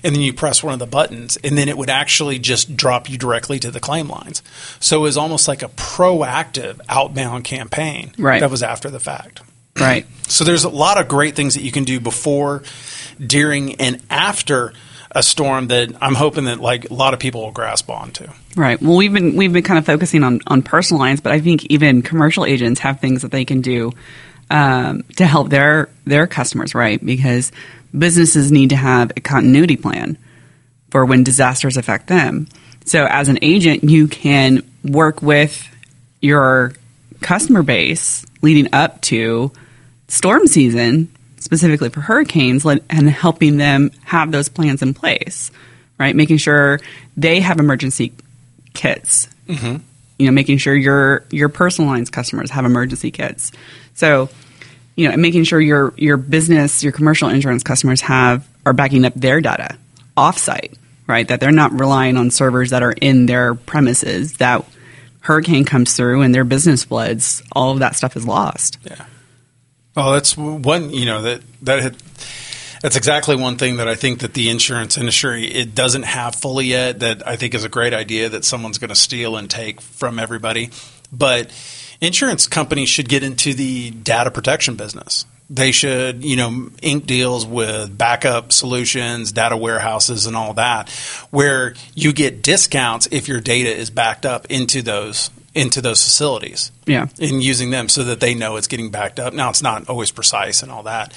and 0.04 0.14
then 0.14 0.22
you 0.22 0.34
press 0.34 0.62
one 0.64 0.74
of 0.74 0.80
the 0.80 0.86
buttons, 0.88 1.38
and 1.44 1.58
then 1.58 1.70
it 1.70 1.78
would 1.78 1.90
actually 1.90 2.38
just 2.40 2.76
drop 2.76 3.10
you 3.10 3.18
directly 3.18 3.60
to 3.60 3.72
the 3.72 3.80
claim 3.80 4.08
lines. 4.08 4.44
So 4.80 4.98
it 4.98 5.02
was 5.04 5.18
almost 5.18 5.48
like 5.48 5.64
a 5.64 5.70
proactive 5.70 6.80
outbound 6.90 7.44
campaign 7.46 8.12
Right. 8.18 8.40
that 8.42 8.52
was 8.52 8.62
after 8.64 8.90
the 8.90 9.00
fact. 9.00 9.42
Right. 9.80 10.06
So 10.30 10.44
there's 10.44 10.64
a 10.64 10.70
lot 10.70 11.02
of 11.02 11.08
great 11.08 11.36
things 11.36 11.56
that 11.56 11.64
you 11.64 11.72
can 11.72 11.86
do 11.86 12.00
before, 12.00 12.62
during, 13.20 13.74
and 13.82 14.00
after 14.12 14.74
a 15.12 15.24
storm 15.24 15.70
that 15.70 15.90
I'm 16.00 16.14
hoping 16.14 16.44
that 16.46 16.60
like 16.60 16.92
a 16.92 16.94
lot 16.94 17.16
of 17.16 17.20
people 17.20 17.42
will 17.42 17.52
grasp 17.52 17.90
onto. 17.90 18.28
Right. 18.56 18.80
Well, 18.80 18.96
we've 18.96 19.12
been 19.12 19.36
we've 19.36 19.52
been 19.52 19.64
kind 19.64 19.80
of 19.80 19.88
focusing 19.88 20.24
on 20.24 20.40
on 20.46 20.62
personal 20.62 21.00
lines, 21.00 21.20
but 21.20 21.32
I 21.32 21.40
think 21.40 21.66
even 21.66 22.04
commercial 22.04 22.46
agents 22.46 22.80
have 22.82 23.00
things 23.00 23.24
that 23.24 23.32
they 23.32 23.44
can 23.44 23.62
do 23.62 23.92
um, 24.50 25.04
to 25.18 25.26
help 25.26 25.50
their 25.50 25.90
their 26.06 26.28
customers, 26.28 26.74
right? 26.76 27.04
Because 27.04 27.52
businesses 27.98 28.52
need 28.52 28.70
to 28.70 28.76
have 28.76 29.12
a 29.16 29.22
continuity 29.22 29.78
plan 29.78 30.18
for 30.90 31.06
when 31.06 31.24
disasters 31.24 31.78
affect 31.78 32.08
them. 32.08 32.48
So, 32.86 33.06
as 33.06 33.30
an 33.30 33.40
agent, 33.42 33.84
you 33.84 34.08
can 34.08 34.64
work 34.84 35.22
with 35.22 35.68
your 36.22 36.74
customer 37.22 37.64
base 37.64 38.26
leading 38.42 38.74
up 38.74 39.02
to 39.02 39.52
storm 40.08 40.48
season, 40.48 41.10
specifically 41.38 41.90
for 41.90 42.02
hurricanes, 42.02 42.66
and 42.66 43.10
helping 43.10 43.58
them 43.58 43.92
have 44.04 44.32
those 44.32 44.50
plans 44.50 44.82
in 44.82 44.94
place, 44.94 45.52
right? 46.00 46.16
Making 46.16 46.38
sure 46.38 46.80
they 47.16 47.42
have 47.42 47.60
emergency 47.60 48.14
kits. 48.74 49.28
Mm-hmm. 49.48 49.84
You 50.20 50.28
know, 50.28 50.32
making 50.32 50.60
sure 50.60 50.76
your 50.76 51.24
your 51.32 51.50
personal 51.50 51.90
lines 51.90 52.10
customers 52.10 52.52
have 52.52 52.66
emergency 52.66 53.10
kits. 53.10 53.52
So, 53.96 54.30
you 54.96 55.10
know, 55.10 55.18
making 55.18 55.46
sure 55.46 55.60
your 55.60 55.94
your 55.98 56.18
business, 56.18 56.84
your 56.84 56.92
commercial 56.92 57.30
insurance 57.30 57.64
customers 57.64 58.02
have 58.02 58.48
are 58.66 58.74
backing 58.74 59.06
up 59.06 59.14
their 59.16 59.42
data 59.42 59.78
offsite, 60.18 60.76
right? 61.08 61.28
That 61.28 61.40
they're 61.40 61.52
not 61.52 61.72
relying 61.80 62.18
on 62.18 62.30
servers 62.30 62.72
that 62.72 62.84
are 62.84 62.92
in 62.92 63.26
their 63.26 63.56
premises. 63.56 64.34
That 64.34 64.66
hurricane 65.22 65.66
comes 65.66 65.96
through 65.96 66.22
and 66.22 66.34
their 66.36 66.44
business 66.44 66.84
floods, 66.84 67.42
all 67.52 67.72
of 67.72 67.80
that 67.80 67.96
stuff 67.96 68.16
is 68.16 68.26
lost. 68.26 68.78
Yeah. 68.84 69.06
Well, 69.96 70.14
that's 70.14 70.38
one. 70.38 70.92
You 70.92 71.06
know 71.06 71.22
that 71.24 71.42
that 71.62 71.82
had, 71.82 71.96
that's 72.82 72.96
exactly 72.96 73.36
one 73.36 73.58
thing 73.58 73.78
that 73.78 73.88
I 73.88 73.96
think 73.96 74.20
that 74.20 74.34
the 74.34 74.50
insurance 74.50 74.98
industry 74.98 75.46
it 75.46 75.76
doesn't 75.76 76.04
have 76.04 76.36
fully 76.36 76.68
yet. 76.68 77.00
That 77.00 77.28
I 77.28 77.36
think 77.36 77.54
is 77.54 77.64
a 77.64 77.70
great 77.70 77.94
idea 77.94 78.30
that 78.30 78.46
someone's 78.46 78.78
going 78.78 78.90
to 78.90 78.96
steal 78.96 79.36
and 79.38 79.50
take 79.50 79.82
from 79.82 80.20
everybody. 80.20 80.70
But 81.12 81.52
insurance 82.02 82.48
companies 82.48 82.90
should 82.90 83.10
get 83.10 83.24
into 83.24 83.54
the 83.54 83.92
data 83.92 84.32
protection 84.32 84.76
business. 84.76 85.26
They 85.52 85.72
should, 85.72 86.24
you 86.24 86.36
know, 86.36 86.70
ink 86.84 87.08
deals 87.08 87.44
with 87.46 87.98
backup 87.98 88.54
solutions, 88.54 89.32
data 89.32 89.58
warehouses, 89.58 90.28
and 90.28 90.36
all 90.36 90.54
that, 90.54 90.90
where 91.32 91.74
you 91.96 92.14
get 92.14 92.44
discounts 92.44 93.08
if 93.12 93.28
your 93.28 93.42
data 93.42 93.76
is 93.76 93.90
backed 93.90 94.28
up 94.28 94.46
into 94.52 94.84
those 94.84 95.32
into 95.56 95.82
those 95.82 96.04
facilities. 96.04 96.72
Yeah. 96.86 97.08
And 97.20 97.44
using 97.44 97.72
them 97.72 97.90
so 97.90 98.04
that 98.04 98.20
they 98.20 98.36
know 98.36 98.56
it's 98.56 98.68
getting 98.68 98.92
backed 98.92 99.20
up. 99.20 99.34
Now 99.34 99.50
it's 99.50 99.64
not 99.64 99.90
always 99.90 100.12
precise 100.12 100.62
and 100.62 100.72
all 100.72 100.84
that. 100.84 101.14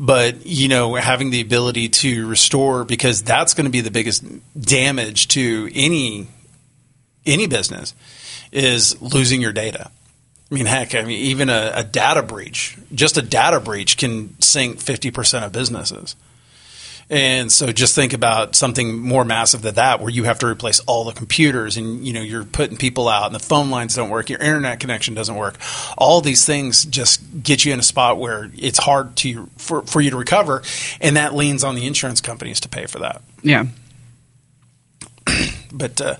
But, 0.00 0.46
you 0.46 0.68
know, 0.68 0.94
having 0.94 1.30
the 1.30 1.40
ability 1.40 1.90
to 1.90 2.26
restore 2.26 2.84
because 2.84 3.22
that's 3.22 3.54
going 3.54 3.66
to 3.66 3.70
be 3.70 3.80
the 3.80 3.90
biggest 3.90 4.24
damage 4.58 5.28
to 5.28 5.70
any 5.74 6.28
any 7.26 7.46
business 7.46 7.94
is 8.52 9.00
losing 9.00 9.40
your 9.40 9.52
data. 9.52 9.90
I 10.50 10.54
mean, 10.54 10.66
heck, 10.66 10.94
I 10.94 11.02
mean, 11.02 11.18
even 11.18 11.48
a, 11.48 11.72
a 11.74 11.84
data 11.84 12.22
breach, 12.22 12.76
just 12.94 13.16
a 13.16 13.22
data 13.22 13.60
breach 13.60 13.96
can 13.96 14.40
sink 14.40 14.78
50% 14.78 15.44
of 15.44 15.52
businesses. 15.52 16.16
And 17.10 17.52
so 17.52 17.70
just 17.72 17.94
think 17.94 18.12
about 18.12 18.56
something 18.56 18.98
more 18.98 19.24
massive 19.24 19.62
than 19.62 19.74
that 19.74 20.00
where 20.00 20.10
you 20.10 20.24
have 20.24 20.38
to 20.40 20.46
replace 20.46 20.80
all 20.80 21.04
the 21.04 21.12
computers 21.12 21.76
and 21.76 22.06
you 22.06 22.12
know 22.12 22.22
you're 22.22 22.44
putting 22.44 22.76
people 22.76 23.08
out 23.08 23.26
and 23.26 23.34
the 23.34 23.40
phone 23.40 23.70
lines 23.70 23.94
don't 23.94 24.10
work, 24.10 24.30
your 24.30 24.40
internet 24.40 24.80
connection 24.80 25.14
doesn't 25.14 25.36
work. 25.36 25.56
All 25.98 26.20
these 26.20 26.44
things 26.44 26.84
just 26.84 27.22
get 27.42 27.64
you 27.64 27.72
in 27.72 27.78
a 27.78 27.82
spot 27.82 28.18
where 28.18 28.50
it's 28.56 28.78
hard 28.78 29.16
to 29.16 29.48
for, 29.56 29.82
for 29.82 30.00
you 30.00 30.10
to 30.10 30.16
recover 30.16 30.62
and 31.00 31.16
that 31.16 31.34
leans 31.34 31.62
on 31.62 31.74
the 31.74 31.86
insurance 31.86 32.20
companies 32.20 32.60
to 32.60 32.68
pay 32.68 32.86
for 32.86 33.00
that. 33.00 33.22
Yeah. 33.42 33.66
But 35.72 36.00
uh, 36.00 36.16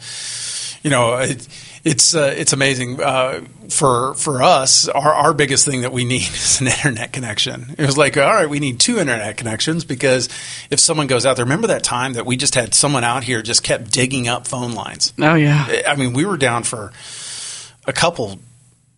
you 0.83 0.91
know, 0.91 1.17
it, 1.17 1.49
it's 1.85 2.15
uh, 2.15 2.35
it's 2.37 2.53
amazing 2.53 3.01
uh, 3.03 3.45
for 3.69 4.15
for 4.15 4.43
us. 4.43 4.89
Our 4.89 5.13
our 5.13 5.35
biggest 5.35 5.67
thing 5.67 5.83
that 5.83 5.93
we 5.93 6.05
need 6.05 6.23
is 6.33 6.61
an 6.61 6.69
internet 6.69 7.13
connection. 7.13 7.75
It 7.79 7.85
was 7.85 7.99
like, 7.99 8.17
all 8.17 8.33
right, 8.33 8.49
we 8.49 8.59
need 8.59 8.81
two 8.81 8.99
internet 8.99 9.37
connections 9.37 9.85
because 9.85 10.29
if 10.71 10.81
someone 10.81 11.07
goes 11.07 11.27
out 11.27 11.37
there, 11.37 11.45
remember 11.45 11.67
that 11.69 11.85
time 11.85 12.15
that 12.15 12.25
we 12.27 12.37
just 12.37 12.55
had 12.55 12.75
someone 12.75 13.05
out 13.05 13.25
here 13.25 13.43
just 13.43 13.63
kept 13.63 13.93
digging 13.93 14.29
up 14.29 14.49
phone 14.49 14.73
lines. 14.73 15.13
Oh 15.19 15.35
yeah. 15.35 15.83
I 15.87 15.97
mean, 15.97 16.15
we 16.15 16.25
were 16.25 16.39
down 16.39 16.63
for 16.63 16.93
a 17.87 17.93
couple 17.93 18.39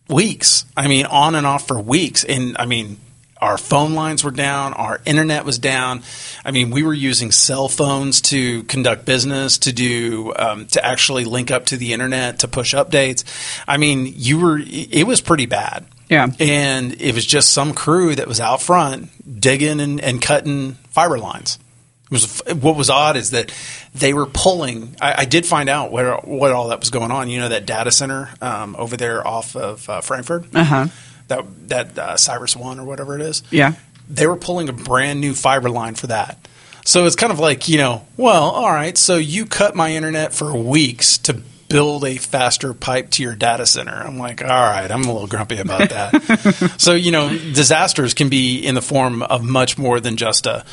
weeks. 0.07 0.65
I 0.75 0.87
mean, 0.87 1.05
on 1.05 1.35
and 1.35 1.45
off 1.45 1.67
for 1.67 1.79
weeks, 1.79 2.23
and 2.23 2.55
I 2.57 2.65
mean, 2.65 2.97
our 3.41 3.57
phone 3.57 3.93
lines 3.93 4.23
were 4.23 4.31
down, 4.31 4.73
our 4.73 5.01
internet 5.05 5.45
was 5.45 5.59
down. 5.59 6.03
I 6.43 6.51
mean, 6.51 6.69
we 6.69 6.83
were 6.83 6.93
using 6.93 7.31
cell 7.31 7.67
phones 7.67 8.21
to 8.21 8.63
conduct 8.63 9.05
business, 9.05 9.57
to 9.59 9.73
do, 9.73 10.33
um, 10.35 10.65
to 10.67 10.85
actually 10.85 11.25
link 11.25 11.51
up 11.51 11.67
to 11.67 11.77
the 11.77 11.93
internet, 11.93 12.39
to 12.39 12.47
push 12.47 12.73
updates. 12.73 13.23
I 13.67 13.77
mean, 13.77 14.11
you 14.15 14.39
were, 14.39 14.59
it 14.59 15.05
was 15.05 15.21
pretty 15.21 15.45
bad. 15.45 15.85
Yeah. 16.09 16.27
And 16.39 16.99
it 17.01 17.13
was 17.13 17.25
just 17.25 17.51
some 17.51 17.73
crew 17.73 18.15
that 18.15 18.27
was 18.27 18.39
out 18.39 18.61
front 18.61 19.09
digging 19.41 19.79
and, 19.79 19.99
and 19.99 20.21
cutting 20.21 20.73
fiber 20.89 21.19
lines. 21.19 21.59
It 22.05 22.11
was 22.11 22.41
what 22.61 22.77
was 22.77 22.89
odd 22.89 23.17
is 23.17 23.31
that 23.31 23.53
they 23.93 24.13
were 24.13 24.25
pulling. 24.25 24.95
I, 25.01 25.23
I 25.23 25.25
did 25.25 25.45
find 25.45 25.67
out 25.67 25.91
where 25.91 26.15
what 26.15 26.53
all 26.53 26.69
that 26.69 26.79
was 26.79 26.89
going 26.89 27.11
on. 27.11 27.29
You 27.29 27.41
know 27.41 27.49
that 27.49 27.65
data 27.65 27.91
center 27.91 28.29
um, 28.41 28.77
over 28.79 28.95
there 28.95 29.27
off 29.27 29.57
of 29.57 29.89
uh, 29.89 29.99
Frankfurt 29.99 30.55
Uh 30.55 30.63
huh. 30.63 30.87
That 31.27 31.69
that 31.69 31.97
uh, 31.99 32.13
CyrusOne 32.15 32.79
or 32.79 32.83
whatever 32.83 33.15
it 33.15 33.21
is. 33.21 33.43
Yeah. 33.51 33.73
They 34.09 34.25
were 34.27 34.37
pulling 34.37 34.69
a 34.69 34.73
brand 34.73 35.19
new 35.19 35.33
fiber 35.33 35.69
line 35.69 35.95
for 35.95 36.07
that. 36.07 36.47
So 36.85 37.05
it's 37.05 37.17
kind 37.17 37.33
of 37.33 37.39
like 37.39 37.67
you 37.67 37.77
know, 37.77 38.05
well, 38.15 38.43
all 38.49 38.71
right. 38.71 38.97
So 38.97 39.17
you 39.17 39.45
cut 39.45 39.75
my 39.75 39.91
internet 39.93 40.33
for 40.33 40.55
weeks 40.55 41.17
to 41.19 41.41
build 41.67 42.05
a 42.05 42.15
faster 42.15 42.73
pipe 42.73 43.09
to 43.11 43.21
your 43.23 43.35
data 43.35 43.65
center. 43.65 43.91
I'm 43.91 44.17
like, 44.17 44.41
all 44.41 44.47
right, 44.47 44.89
I'm 44.89 45.03
a 45.03 45.11
little 45.11 45.27
grumpy 45.27 45.57
about 45.57 45.89
that. 45.89 46.75
so 46.77 46.93
you 46.93 47.11
know, 47.11 47.27
disasters 47.29 48.13
can 48.13 48.29
be 48.29 48.59
in 48.65 48.73
the 48.75 48.81
form 48.81 49.21
of 49.21 49.43
much 49.43 49.77
more 49.77 49.99
than 49.99 50.15
just 50.15 50.45
a 50.45 50.63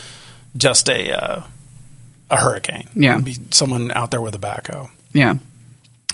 just 0.56 0.88
a 0.88 1.10
uh, 1.20 1.42
a 2.30 2.36
hurricane. 2.36 2.88
Yeah. 2.94 3.18
Be 3.18 3.36
someone 3.50 3.90
out 3.90 4.12
there 4.12 4.20
with 4.20 4.36
a 4.36 4.38
backhoe 4.38 4.88
Yeah. 5.12 5.34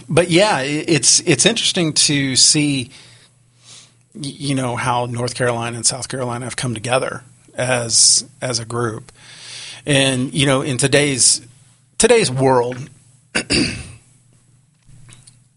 but 0.09 0.31
yeah, 0.31 0.61
it's 0.63 1.21
it's 1.21 1.45
interesting 1.45 1.93
to 1.93 2.35
see, 2.37 2.91
you 4.15 4.55
know, 4.55 4.77
how 4.77 5.07
North 5.07 5.35
Carolina 5.35 5.77
and 5.77 5.87
South 5.87 6.09
Carolina 6.09 6.45
have 6.47 6.57
come 6.57 6.75
together 6.75 7.23
as 7.55 8.25
as 8.41 8.59
a 8.59 8.65
group, 8.65 9.13
and 9.87 10.33
you 10.35 10.47
know, 10.47 10.63
in 10.63 10.79
today's 10.79 11.47
today's 11.99 12.31
world, 12.31 12.77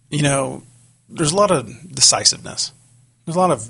you 0.10 0.22
know, 0.22 0.64
there's 1.10 1.32
a 1.32 1.36
lot 1.36 1.52
of 1.52 1.68
decisiveness. 1.94 2.72
There's 3.26 3.36
a 3.36 3.40
lot 3.40 3.52
of 3.52 3.70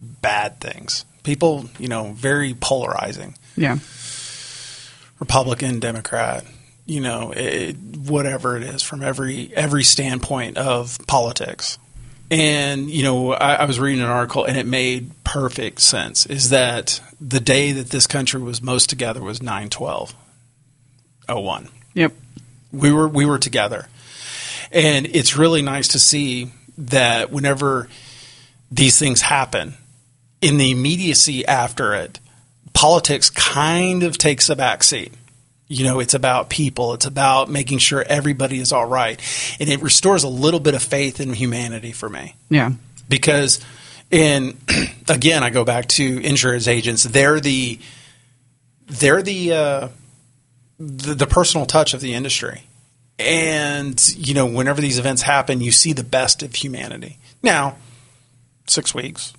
bad 0.00 0.60
things. 0.60 1.04
People, 1.22 1.68
you 1.78 1.88
know, 1.88 2.12
very 2.12 2.54
polarizing. 2.54 3.36
Yeah. 3.56 3.78
Republican, 5.20 5.78
Democrat, 5.78 6.44
you 6.84 7.00
know, 7.00 7.32
it, 7.34 7.76
whatever 7.76 8.56
it 8.56 8.64
is 8.64 8.82
from 8.82 9.02
every 9.02 9.52
every 9.54 9.84
standpoint 9.84 10.56
of 10.58 10.98
politics. 11.06 11.78
And 12.30 12.90
you 12.90 13.02
know, 13.02 13.32
I, 13.32 13.54
I 13.56 13.64
was 13.66 13.78
reading 13.78 14.00
an 14.02 14.08
article, 14.08 14.44
and 14.44 14.56
it 14.56 14.66
made 14.66 15.10
perfect 15.24 15.80
sense. 15.80 16.24
Is 16.26 16.50
that 16.50 17.00
the 17.20 17.40
day 17.40 17.72
that 17.72 17.90
this 17.90 18.06
country 18.06 18.40
was 18.40 18.62
most 18.62 18.88
together 18.88 19.20
was 19.20 19.42
nine 19.42 19.68
twelve 19.68 20.14
oh 21.28 21.40
one. 21.40 21.68
Yep. 21.94 22.12
We 22.72 22.90
were 22.90 23.08
we 23.08 23.26
were 23.26 23.38
together, 23.38 23.88
and 24.70 25.06
it's 25.06 25.36
really 25.36 25.60
nice 25.60 25.88
to 25.88 25.98
see 25.98 26.52
that 26.78 27.30
whenever 27.30 27.88
these 28.70 28.98
things 28.98 29.20
happen, 29.20 29.74
in 30.40 30.56
the 30.56 30.70
immediacy 30.70 31.46
after 31.46 31.94
it, 31.94 32.18
politics 32.72 33.28
kind 33.28 34.02
of 34.02 34.16
takes 34.16 34.48
a 34.48 34.56
back 34.56 34.82
seat. 34.82 35.12
You 35.72 35.84
know, 35.84 36.00
it's 36.00 36.14
about 36.14 36.50
people. 36.50 36.94
It's 36.94 37.06
about 37.06 37.48
making 37.50 37.78
sure 37.78 38.04
everybody 38.06 38.58
is 38.58 38.72
all 38.72 38.86
right, 38.86 39.20
and 39.58 39.68
it 39.68 39.80
restores 39.82 40.22
a 40.24 40.28
little 40.28 40.60
bit 40.60 40.74
of 40.74 40.82
faith 40.82 41.20
in 41.20 41.32
humanity 41.32 41.92
for 41.92 42.08
me 42.08 42.34
Yeah. 42.50 42.72
because 43.08 43.60
and 44.10 44.56
again 45.08 45.42
I 45.42 45.50
go 45.50 45.64
back 45.64 45.88
to 45.88 46.04
insurance 46.22 46.68
agents 46.68 47.02
they're 47.04 47.40
the 47.40 47.78
they're 48.86 49.22
the 49.22 49.52
uh, 49.52 49.88
the, 50.78 51.14
the 51.14 51.26
personal 51.26 51.64
touch 51.66 51.94
of 51.94 52.00
the 52.02 52.12
industry 52.14 52.62
and 53.18 53.98
you 54.16 54.34
know 54.34 54.46
whenever 54.46 54.80
these 54.80 54.98
events 54.98 55.22
happen 55.22 55.60
you 55.60 55.70
see 55.72 55.92
the 55.92 56.04
best 56.04 56.42
of 56.42 56.54
humanity 56.54 57.18
now 57.42 57.76
six 58.66 58.94
weeks 58.94 59.32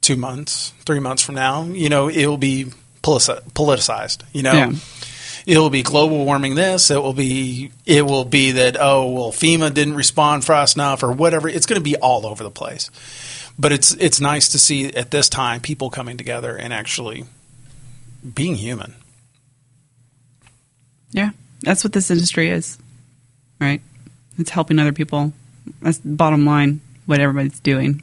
two 0.00 0.16
months 0.16 0.72
three 0.86 1.00
months 1.00 1.22
from 1.22 1.34
now 1.34 1.64
you 1.64 1.88
know 1.88 2.08
it'll 2.08 2.38
be 2.38 2.66
politicized 3.02 4.22
you 4.32 4.42
know 4.42 4.52
Yeah. 4.52 4.72
It 5.46 5.56
will 5.58 5.70
be 5.70 5.82
global 5.82 6.24
warming 6.24 6.54
this 6.54 6.90
it 6.90 7.00
will 7.00 7.12
be 7.14 7.70
it 7.86 8.04
will 8.04 8.24
be 8.24 8.52
that 8.52 8.76
oh 8.78 9.10
well 9.12 9.32
FEMA 9.32 9.72
didn't 9.72 9.94
respond 9.94 10.44
fast 10.44 10.76
enough 10.76 11.02
or 11.02 11.12
whatever 11.12 11.48
it's 11.48 11.66
going 11.66 11.80
to 11.80 11.84
be 11.84 11.96
all 11.96 12.26
over 12.26 12.42
the 12.42 12.50
place 12.50 12.90
but 13.58 13.72
it's 13.72 13.94
it's 13.94 14.20
nice 14.20 14.48
to 14.50 14.58
see 14.58 14.92
at 14.94 15.10
this 15.10 15.28
time 15.28 15.60
people 15.60 15.88
coming 15.88 16.16
together 16.16 16.56
and 16.56 16.72
actually 16.72 17.24
being 18.34 18.56
human 18.56 18.94
Yeah. 21.12 21.30
That's 21.62 21.82
what 21.82 21.92
this 21.92 22.10
industry 22.10 22.50
is. 22.50 22.78
Right? 23.60 23.80
It's 24.38 24.50
helping 24.50 24.78
other 24.78 24.92
people. 24.92 25.32
That's 25.80 25.98
the 25.98 26.10
bottom 26.10 26.44
line, 26.44 26.80
what 27.06 27.20
everybody's 27.20 27.58
doing. 27.60 28.02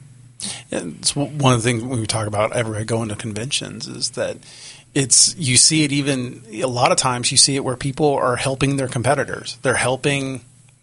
It's 0.70 1.14
one 1.14 1.54
of 1.54 1.62
the 1.62 1.68
things 1.68 1.82
when 1.82 2.00
we 2.00 2.06
talk 2.06 2.26
about 2.26 2.54
everybody 2.54 2.84
going 2.84 3.08
to 3.08 3.16
conventions 3.16 3.86
is 3.86 4.10
that 4.10 4.36
it's 4.94 5.34
you 5.36 5.56
see 5.56 5.84
it 5.84 5.92
even 5.92 6.42
a 6.52 6.64
lot 6.66 6.92
of 6.92 6.96
times 6.98 7.30
you 7.32 7.36
see 7.36 7.56
it 7.56 7.64
where 7.64 7.76
people 7.76 8.12
are 8.14 8.36
helping 8.36 8.76
their 8.76 8.88
competitors 8.88 9.58
they're 9.62 9.74
helping 9.74 10.40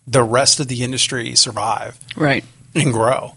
the 0.07 0.23
rest 0.23 0.59
of 0.59 0.67
the 0.67 0.83
industry 0.83 1.35
survive 1.35 1.97
Right. 2.15 2.43
and 2.75 2.91
grow. 2.91 3.35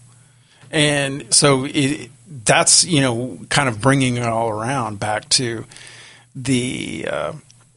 And 0.70 1.32
so 1.32 1.66
it, 1.66 2.10
that's 2.44 2.84
you 2.84 3.00
know 3.00 3.38
kind 3.50 3.68
of 3.68 3.80
bringing 3.80 4.16
it 4.16 4.24
all 4.24 4.48
around 4.48 4.98
back 4.98 5.28
to 5.30 5.64
the 6.34 7.06
uh, 7.08 7.32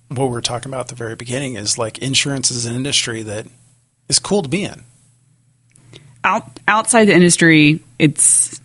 what 0.08 0.26
we 0.26 0.32
were 0.32 0.42
talking 0.42 0.72
about 0.72 0.80
at 0.82 0.88
the 0.88 0.96
very 0.96 1.16
beginning 1.16 1.56
is 1.58 1.78
like 1.78 2.00
insurance 2.00 2.50
is 2.50 2.66
an 2.66 2.76
industry 2.76 3.22
that 3.24 3.46
is 4.10 4.18
cool 4.20 4.42
to 4.42 4.50
be 4.50 4.64
in. 4.64 4.84
Out, 6.24 6.60
outside 6.68 7.06
the 7.06 7.14
industry, 7.14 7.82
it's 8.00 8.60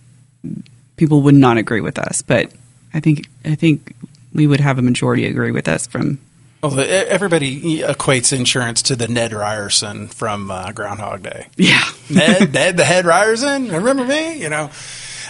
people 0.96 1.20
would 1.22 1.34
not 1.34 1.58
agree 1.58 1.80
with 1.82 1.98
us, 1.98 2.22
but 2.22 2.50
I 2.94 3.00
think 3.00 3.28
I 3.44 3.54
think 3.54 3.91
we 4.34 4.46
would 4.46 4.60
have 4.60 4.78
a 4.78 4.82
majority 4.82 5.26
agree 5.26 5.50
with 5.50 5.68
us 5.68 5.86
from 5.86 6.18
Well, 6.62 6.80
e, 6.80 6.84
everybody 6.84 7.80
equates 7.80 8.36
insurance 8.36 8.82
to 8.82 8.96
the 8.96 9.08
Ned 9.08 9.32
Ryerson 9.32 10.08
from 10.08 10.50
uh, 10.50 10.72
Groundhog 10.72 11.22
Day. 11.22 11.46
yeah 11.56 11.84
Ned, 12.10 12.52
Ned 12.52 12.76
the 12.76 12.84
head 12.84 13.04
Ryerson, 13.04 13.68
remember 13.68 14.04
me? 14.04 14.40
You 14.40 14.48
know, 14.48 14.70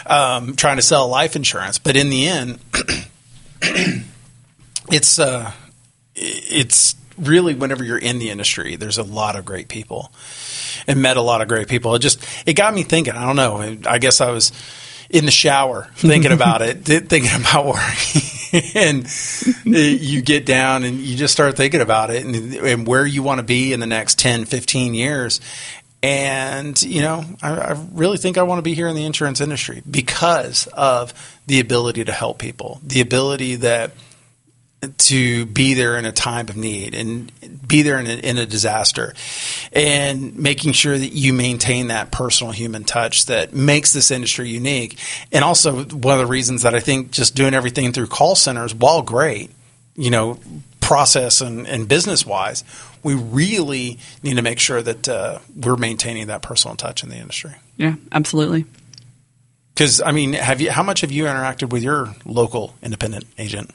um, 0.07 0.57
trying 0.57 0.77
to 0.77 0.83
sell 0.83 1.09
life 1.09 1.37
insurance, 1.37 1.79
but 1.79 1.97
in 1.97 2.11
the 2.11 2.27
end, 2.27 2.59
it's 4.91 5.19
uh, 5.19 5.53
it's 6.15 6.97
really 7.19 7.55
whenever 7.55 7.85
you're 7.85 7.99
in 7.99 8.19
the 8.19 8.31
industry, 8.31 8.77
there's 8.77 8.99
a 8.99 9.03
lot 9.03 9.37
of 9.37 9.45
great 9.45 9.69
people, 9.69 10.13
and 10.87 11.01
met 11.03 11.17
a 11.17 11.23
lot 11.23 11.41
of 11.41 11.49
great 11.49 11.69
people. 11.69 11.95
It 11.95 12.01
just 12.01 12.25
it 12.47 12.55
got 12.55 12.75
me 12.75 12.83
thinking. 12.83 13.15
I 13.15 13.27
don't 13.27 13.37
know. 13.37 13.77
I 13.87 13.99
guess 13.99 14.21
I 14.21 14.31
was 14.31 14.53
in 15.11 15.25
the 15.25 15.31
shower 15.31 15.89
thinking 15.95 16.33
about 16.33 16.63
it, 16.63 16.79
thinking 16.85 17.31
about 17.41 17.67
work, 17.67 17.77
and 18.75 19.05
uh, 19.67 19.79
you 19.79 20.23
get 20.23 20.45
down 20.45 20.85
and 20.85 20.99
you 20.99 21.17
just 21.17 21.33
start 21.33 21.57
thinking 21.57 21.81
about 21.81 22.11
it 22.11 22.25
and, 22.25 22.55
and 22.55 22.87
where 22.87 23.07
you 23.07 23.23
want 23.23 23.39
to 23.39 23.45
be 23.45 23.73
in 23.73 23.81
the 23.81 23.87
next 23.87 24.19
10, 24.19 24.45
15 24.45 24.95
years. 24.95 25.41
And, 26.03 26.81
you 26.83 27.01
know, 27.01 27.25
I, 27.41 27.53
I 27.53 27.87
really 27.93 28.19
think 28.19 28.37
I 28.37 28.43
want 28.43 28.59
to 28.59 28.63
be 28.63 28.75
here 28.75 28.89
in 28.89 28.97
the 28.97 29.05
insurance 29.05 29.41
industry 29.41 29.83
because 29.89 30.67
of 30.67 31.15
the 31.47 31.61
ability 31.61 32.05
to 32.05 32.13
help 32.13 32.39
people, 32.39 32.81
the 32.83 33.01
ability 33.01 33.57
that 33.57 33.93
to 34.99 35.47
be 35.47 35.75
there 35.75 35.97
in 35.97 36.05
a 36.05 36.13
time 36.13 36.49
of 36.49 36.57
need 36.57 36.95
and 36.95 37.31
be 37.67 37.83
there 37.83 37.99
in 38.01 38.07
a, 38.07 38.15
in 38.15 38.37
a, 38.37 38.47
disaster 38.47 39.15
and 39.73 40.37
making 40.37 40.73
sure 40.73 40.99
that 40.99 41.13
you 41.13 41.33
maintain 41.33 41.87
that 41.87 42.11
personal 42.11 42.53
human 42.53 42.83
touch 42.83 43.27
that 43.27 43.55
makes 43.55 43.93
this 43.93 44.11
industry 44.11 44.49
unique. 44.49 44.99
And 45.31 45.45
also, 45.45 45.85
one 45.85 46.15
of 46.15 46.21
the 46.21 46.27
reasons 46.27 46.63
that 46.63 46.75
I 46.75 46.81
think 46.81 47.13
just 47.13 47.37
doing 47.37 47.55
everything 47.55 47.93
through 47.93 48.09
call 48.09 48.35
centers, 48.35 48.75
while 48.75 49.03
great, 49.03 49.53
you 49.95 50.11
know, 50.11 50.41
process 50.81 51.41
and, 51.41 51.67
and 51.69 51.87
business 51.87 52.27
wise, 52.27 52.65
we 53.05 53.15
really 53.15 53.99
need 54.25 54.35
to 54.35 54.43
make 54.43 54.59
sure 54.59 54.83
that 54.83 55.09
uh, 55.09 55.39
we're 55.55 55.77
maintaining 55.77 56.27
that 56.27 56.43
personal 56.43 56.77
touch 56.77 57.05
in 57.05 57.09
the 57.09 57.17
industry. 57.17 57.53
Yeah, 57.77 57.95
absolutely. 58.11 58.65
Because 59.75 60.03
I 60.03 60.11
mean, 60.11 60.33
have 60.33 60.61
you? 60.61 60.71
How 60.71 60.83
much 60.83 61.01
have 61.01 61.13
you 61.13 61.25
interacted 61.25 61.71
with 61.71 61.83
your 61.83 62.15
local 62.25 62.75
independent 62.83 63.25
agent? 63.39 63.71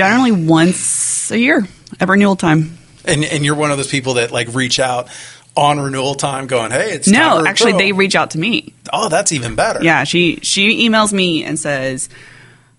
Generally, 0.00 0.32
once 0.46 1.30
a 1.30 1.38
year 1.38 1.68
at 2.00 2.08
renewal 2.08 2.34
time. 2.34 2.78
And 3.04 3.22
and 3.22 3.44
you're 3.44 3.54
one 3.54 3.70
of 3.70 3.76
those 3.76 3.90
people 3.90 4.14
that 4.14 4.30
like 4.30 4.54
reach 4.54 4.80
out 4.80 5.08
on 5.54 5.78
renewal 5.78 6.14
time, 6.14 6.46
going, 6.46 6.70
"Hey, 6.70 6.92
it's 6.92 7.06
no." 7.06 7.44
Actually, 7.44 7.72
they 7.72 7.92
reach 7.92 8.14
out 8.14 8.30
to 8.30 8.38
me. 8.38 8.72
Oh, 8.94 9.10
that's 9.10 9.30
even 9.32 9.56
better. 9.56 9.82
Yeah, 9.82 10.04
she 10.04 10.36
she 10.36 10.88
emails 10.88 11.12
me 11.12 11.44
and 11.44 11.58
says, 11.58 12.08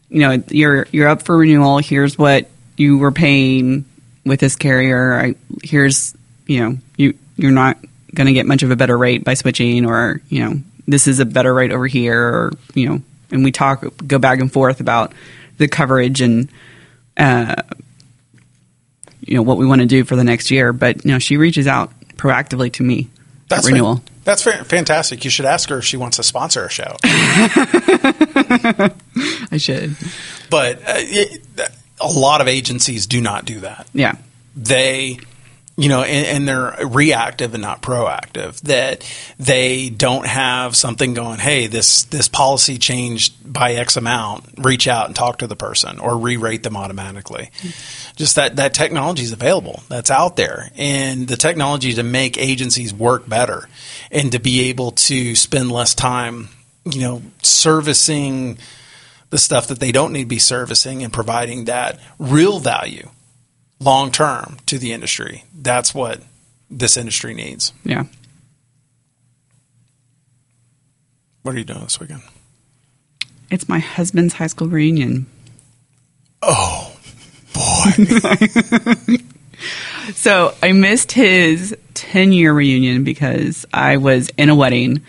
"You 0.09 0.21
know, 0.21 0.43
you're 0.49 0.87
you're 0.91 1.07
up 1.09 1.21
for 1.21 1.37
renewal. 1.37 1.77
Here's 1.77 2.17
what 2.17 2.49
you 2.75 2.97
were 2.97 3.11
paying 3.11 3.85
with 4.25 4.39
this 4.39 4.55
carrier. 4.55 5.13
I, 5.13 5.35
here's 5.61 6.15
you 6.47 6.61
know 6.61 6.77
you 6.97 7.13
you're 7.37 7.51
not 7.51 7.77
going 8.15 8.27
to 8.27 8.33
get 8.33 8.47
much 8.47 8.63
of 8.63 8.71
a 8.71 8.75
better 8.75 8.97
rate 8.97 9.23
by 9.23 9.35
switching, 9.35 9.85
or 9.85 10.21
you 10.29 10.43
know 10.43 10.59
this 10.87 11.07
is 11.07 11.19
a 11.19 11.25
better 11.25 11.53
rate 11.53 11.71
over 11.71 11.85
here, 11.85 12.19
or 12.19 12.53
you 12.73 12.89
know." 12.89 13.01
And 13.29 13.43
we 13.43 13.51
talk, 13.51 13.85
go 14.05 14.19
back 14.19 14.39
and 14.41 14.51
forth 14.51 14.81
about 14.81 15.13
the 15.57 15.69
coverage 15.69 16.19
and 16.19 16.49
uh, 17.17 17.55
you 19.21 19.35
know 19.35 19.41
what 19.43 19.57
we 19.57 19.65
want 19.65 19.81
to 19.81 19.87
do 19.87 20.03
for 20.03 20.15
the 20.15 20.23
next 20.23 20.51
year. 20.51 20.73
But 20.73 21.05
you 21.05 21.11
know, 21.11 21.19
she 21.19 21.37
reaches 21.37 21.67
out 21.67 21.91
proactively 22.15 22.71
to 22.73 22.83
me 22.83 23.09
that's 23.47 23.67
renewal. 23.67 23.97
Fa- 23.97 24.03
that's 24.23 24.43
fantastic. 24.43 25.23
You 25.23 25.29
should 25.29 25.45
ask 25.45 25.69
her 25.69 25.79
if 25.79 25.85
she 25.85 25.97
wants 25.97 26.17
to 26.17 26.23
sponsor 26.23 26.65
a 26.65 26.69
show. 26.69 26.95
I 29.51 29.57
should, 29.57 29.95
but 30.49 30.77
uh, 30.79 30.93
it, 30.97 31.41
a 31.99 32.07
lot 32.07 32.41
of 32.41 32.47
agencies 32.47 33.07
do 33.07 33.19
not 33.21 33.45
do 33.45 33.61
that. 33.61 33.87
Yeah, 33.93 34.15
they 34.55 35.19
you 35.81 35.89
know, 35.89 36.03
and, 36.03 36.27
and, 36.27 36.47
they're 36.47 36.87
reactive 36.87 37.55
and 37.55 37.61
not 37.63 37.81
proactive. 37.81 38.61
That 38.61 39.03
they 39.39 39.89
don't 39.89 40.27
have 40.27 40.75
something 40.75 41.15
going. 41.15 41.39
Hey, 41.39 41.65
this 41.65 42.03
this 42.03 42.27
policy 42.27 42.77
changed 42.77 43.33
by 43.51 43.73
X 43.73 43.97
amount. 43.97 44.45
Reach 44.59 44.87
out 44.87 45.07
and 45.07 45.15
talk 45.15 45.39
to 45.39 45.47
the 45.47 45.55
person, 45.55 45.97
or 45.97 46.17
re-rate 46.17 46.61
them 46.61 46.77
automatically. 46.77 47.49
Mm-hmm. 47.57 48.15
Just 48.15 48.35
that 48.35 48.57
that 48.57 48.75
technology 48.75 49.23
is 49.23 49.31
available. 49.31 49.81
That's 49.89 50.11
out 50.11 50.35
there, 50.35 50.69
and 50.75 51.27
the 51.27 51.37
technology 51.37 51.93
to 51.93 52.03
make 52.03 52.37
agencies 52.37 52.93
work 52.93 53.27
better, 53.27 53.67
and 54.11 54.31
to 54.33 54.39
be 54.39 54.69
able 54.69 54.91
to 54.91 55.35
spend 55.35 55.71
less 55.71 55.95
time, 55.95 56.49
you 56.85 57.01
know, 57.01 57.23
servicing 57.41 58.59
the 59.31 59.39
stuff 59.39 59.67
that 59.67 59.79
they 59.79 59.91
don't 59.91 60.13
need 60.13 60.23
to 60.23 60.27
be 60.27 60.37
servicing 60.37 61.03
and 61.03 61.11
providing 61.11 61.65
that 61.65 61.99
real 62.19 62.59
value 62.59 63.09
long 63.81 64.11
term 64.11 64.57
to 64.67 64.77
the 64.77 64.93
industry. 64.93 65.43
That's 65.53 65.93
what 65.93 66.21
this 66.69 66.95
industry 66.95 67.33
needs. 67.33 67.73
Yeah. 67.83 68.05
What 71.41 71.55
are 71.55 71.57
you 71.57 71.65
doing 71.65 71.81
this 71.81 71.99
weekend? 71.99 72.21
It's 73.49 73.67
my 73.67 73.79
husband's 73.79 74.35
high 74.35 74.47
school 74.47 74.67
reunion. 74.67 75.25
Oh, 76.41 76.95
boy. 77.53 79.17
so 80.13 80.53
I 80.61 80.71
missed 80.71 81.11
his 81.11 81.75
10 81.95 82.31
year 82.31 82.53
reunion 82.53 83.03
because 83.03 83.65
I 83.73 83.97
was 83.97 84.29
in 84.37 84.49
a 84.49 84.55
wedding. 84.55 85.01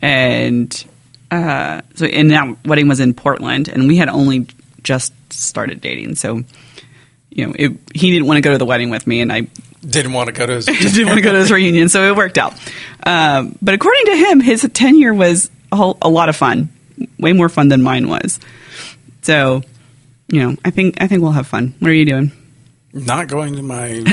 And 0.00 0.84
uh, 1.30 1.82
so, 1.96 2.06
and 2.06 2.30
that 2.30 2.64
wedding 2.64 2.88
was 2.88 3.00
in 3.00 3.14
Portland, 3.14 3.68
and 3.68 3.88
we 3.88 3.96
had 3.96 4.08
only 4.08 4.46
just 4.82 5.12
started 5.32 5.80
dating. 5.80 6.14
So 6.16 6.44
you 7.34 7.46
know, 7.46 7.54
it, 7.58 7.72
he 7.94 8.10
didn't 8.10 8.26
want 8.26 8.36
to 8.36 8.42
go 8.42 8.52
to 8.52 8.58
the 8.58 8.66
wedding 8.66 8.90
with 8.90 9.06
me, 9.06 9.20
and 9.20 9.32
I 9.32 9.46
didn't 9.84 10.12
want 10.12 10.26
to 10.26 10.32
go 10.32 10.46
to 10.46 10.54
his 10.54 10.66
didn't 10.66 11.06
want 11.06 11.18
to 11.18 11.22
go 11.22 11.32
to 11.32 11.38
his 11.38 11.50
reunion, 11.50 11.88
so 11.88 12.06
it 12.08 12.14
worked 12.14 12.36
out. 12.36 12.54
Um, 13.04 13.56
but 13.62 13.74
according 13.74 14.04
to 14.06 14.16
him, 14.16 14.40
his 14.40 14.68
tenure 14.74 15.14
was 15.14 15.50
a, 15.72 15.76
whole, 15.76 15.98
a 16.02 16.08
lot 16.08 16.28
of 16.28 16.36
fun, 16.36 16.68
way 17.18 17.32
more 17.32 17.48
fun 17.48 17.68
than 17.68 17.82
mine 17.82 18.08
was. 18.08 18.38
So, 19.22 19.62
you 20.28 20.42
know, 20.42 20.56
I 20.64 20.70
think 20.70 21.00
I 21.00 21.06
think 21.06 21.22
we'll 21.22 21.32
have 21.32 21.46
fun. 21.46 21.74
What 21.78 21.90
are 21.90 21.94
you 21.94 22.04
doing? 22.04 22.32
Not 22.92 23.28
going 23.28 23.56
to 23.56 23.62
my 23.62 24.04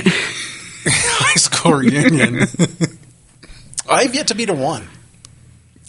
high 0.86 1.36
school 1.36 1.74
reunion. 1.74 2.48
I've 3.90 4.16
yet 4.16 4.28
to 4.28 4.36
be 4.36 4.46
to 4.46 4.54
one. 4.54 4.88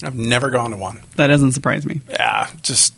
I've 0.02 0.16
never 0.16 0.50
gone 0.50 0.70
to 0.70 0.76
one. 0.76 1.00
That 1.16 1.28
doesn't 1.28 1.52
surprise 1.52 1.86
me. 1.86 2.00
Yeah, 2.08 2.50
just 2.62 2.94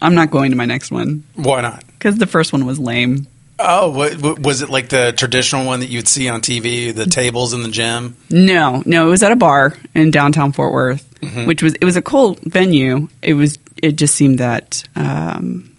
I'm 0.00 0.14
not 0.14 0.30
going 0.30 0.50
to 0.50 0.56
my 0.56 0.64
next 0.64 0.90
one. 0.90 1.24
Why 1.34 1.60
not? 1.60 1.84
Because 1.86 2.16
the 2.18 2.26
first 2.26 2.52
one 2.52 2.66
was 2.66 2.78
lame. 2.78 3.28
Oh, 3.58 3.90
what, 3.90 4.38
was 4.38 4.60
it 4.60 4.68
like 4.68 4.90
the 4.90 5.14
traditional 5.16 5.64
one 5.64 5.80
that 5.80 5.88
you'd 5.88 6.08
see 6.08 6.28
on 6.28 6.42
TV, 6.42 6.94
the 6.94 7.06
tables 7.06 7.54
in 7.54 7.62
the 7.62 7.70
gym? 7.70 8.16
No, 8.30 8.82
no, 8.84 9.06
it 9.06 9.10
was 9.10 9.22
at 9.22 9.32
a 9.32 9.36
bar 9.36 9.74
in 9.94 10.10
downtown 10.10 10.52
Fort 10.52 10.72
Worth, 10.72 11.20
mm-hmm. 11.20 11.46
which 11.46 11.62
was 11.62 11.74
it 11.74 11.84
was 11.84 11.96
a 11.96 12.02
cool 12.02 12.38
venue. 12.42 13.08
It 13.22 13.34
was 13.34 13.58
it 13.82 13.96
just 13.96 14.14
seemed 14.14 14.40
that 14.40 14.84
um, 14.94 15.74